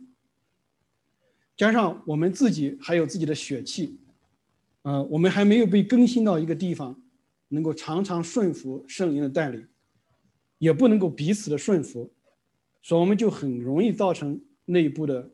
[1.54, 3.98] 加上我们自己还有自己的血气，
[4.84, 6.98] 呃，我们还没有被更新到一个地方，
[7.48, 9.68] 能够常常顺服圣灵的带领，
[10.56, 12.10] 也不能够彼此的顺服，
[12.80, 15.30] 所以我们就很容易造成内部的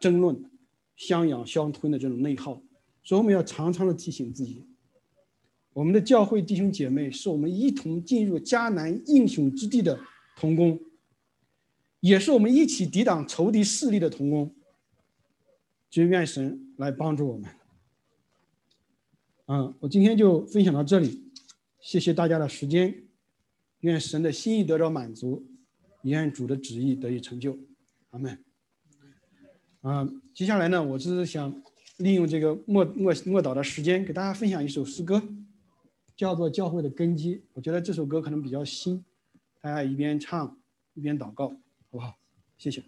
[0.00, 0.42] 争论、
[0.96, 2.62] 相养相吞的这种内耗。
[3.02, 4.64] 所以我们要常常的提醒自己。
[5.72, 9.98] 我们的教会弟兄姐妹是我们一同进入迦南英雄之地的
[10.36, 10.78] 同工，
[12.00, 14.54] 也是我们一起抵挡仇敌势力的同工。
[15.88, 17.50] 就愿神来帮助我们。
[19.44, 21.30] 嗯，我今天就分享到这里，
[21.80, 23.04] 谢谢大家的时间。
[23.80, 25.44] 愿神的心意得到满足，
[26.02, 27.58] 也愿主的旨意得以成就。
[28.10, 28.42] 阿门。
[29.82, 31.62] 啊，接下来呢，我只是想
[31.98, 35.22] 利用这个默默默祷的时间，给大家分享一首诗歌。
[36.22, 39.04] 叫做教会的根基，我觉得这首歌可能比较新，
[39.60, 40.56] 大家一边唱
[40.94, 41.56] 一边祷告，好
[41.90, 42.16] 不好？
[42.56, 42.80] 谢谢。